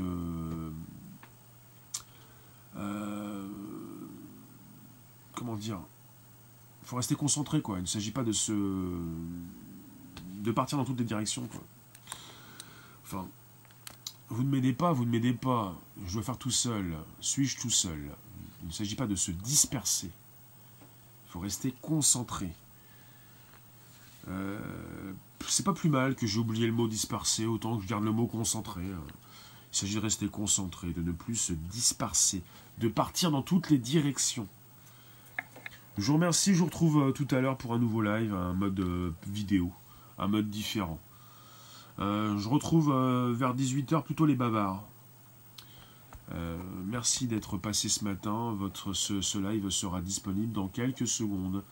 [2.78, 3.48] Euh,
[5.34, 5.80] comment dire
[6.84, 7.78] Il faut rester concentré, quoi.
[7.78, 8.54] Il ne s'agit pas de se...
[10.36, 11.62] de partir dans toutes les directions, quoi.
[13.04, 13.28] Enfin,
[14.30, 15.76] vous ne m'aidez pas, vous ne m'aidez pas.
[16.06, 16.96] Je dois faire tout seul.
[17.20, 18.12] Suis-je tout seul?
[18.62, 20.12] Il ne s'agit pas de se disperser.
[21.28, 22.50] Il faut rester concentré.
[24.28, 25.14] Euh,
[25.48, 28.12] c'est pas plus mal que j'ai oublié le mot disperser, autant que je garde le
[28.12, 28.82] mot concentré.
[28.82, 29.02] Hein.
[29.72, 32.42] Il s'agit de rester concentré, de ne plus se disperser,
[32.80, 34.48] de partir dans toutes les directions.
[35.98, 38.54] Je vous remercie, je vous retrouve euh, tout à l'heure pour un nouveau live, un
[38.54, 39.72] mode euh, vidéo,
[40.18, 40.98] un mode différent.
[42.00, 42.94] Euh, je retrouve
[43.34, 44.88] vers 18h plutôt les bavards.
[46.86, 48.54] merci d'être passé ce matin.
[48.58, 51.64] Votre, ce, live sera disponible dans quelques secondes.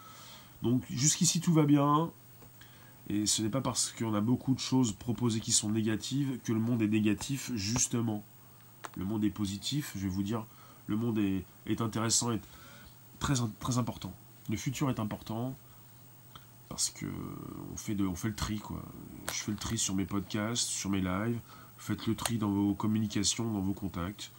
[0.62, 2.12] Donc jusqu'ici tout va bien.
[3.10, 6.52] Et ce n'est pas parce qu'on a beaucoup de choses proposées qui sont négatives que
[6.52, 8.24] le monde est négatif, justement.
[8.98, 10.46] Le monde est positif, je vais vous dire,
[10.88, 12.40] le monde est, intéressant et
[13.20, 14.14] très, très important.
[14.50, 15.56] Le futur est important
[16.70, 17.06] parce que
[17.74, 18.60] on fait, fait le tri.
[18.60, 18.82] Quoi.
[19.32, 21.40] Je fais le tri sur mes podcasts, sur mes lives.
[21.78, 24.32] Faites le tri dans vos communications, dans vos contacts.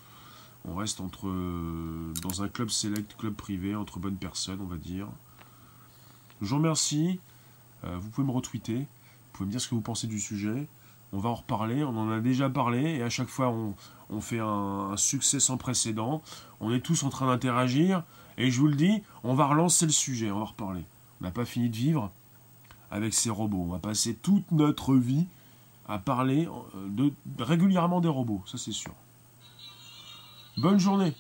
[0.65, 1.28] On reste entre
[2.20, 5.09] dans un club select, club privé, entre bonnes personnes, on va dire.
[6.43, 7.20] Je vous remercie.
[7.84, 8.78] Euh, vous pouvez me retweeter.
[8.78, 8.86] Vous
[9.32, 10.66] pouvez me dire ce que vous pensez du sujet.
[11.12, 11.84] On va en reparler.
[11.84, 12.96] On en a déjà parlé.
[12.96, 13.55] Et à chaque fois,
[14.10, 16.22] on, fait un, succès sans précédent.
[16.60, 18.02] On est tous en train d'interagir.
[18.36, 20.30] Et je vous le dis, on va relancer le sujet.
[20.30, 20.84] On va reparler.
[21.20, 22.10] On n'a pas fini de vivre
[22.90, 23.64] avec ces robots.
[23.66, 25.26] On va passer toute notre vie
[25.88, 28.42] à parler euh, de, régulièrement des robots.
[28.46, 28.92] Ça, c'est sûr.
[30.59, 31.14] Bonne journée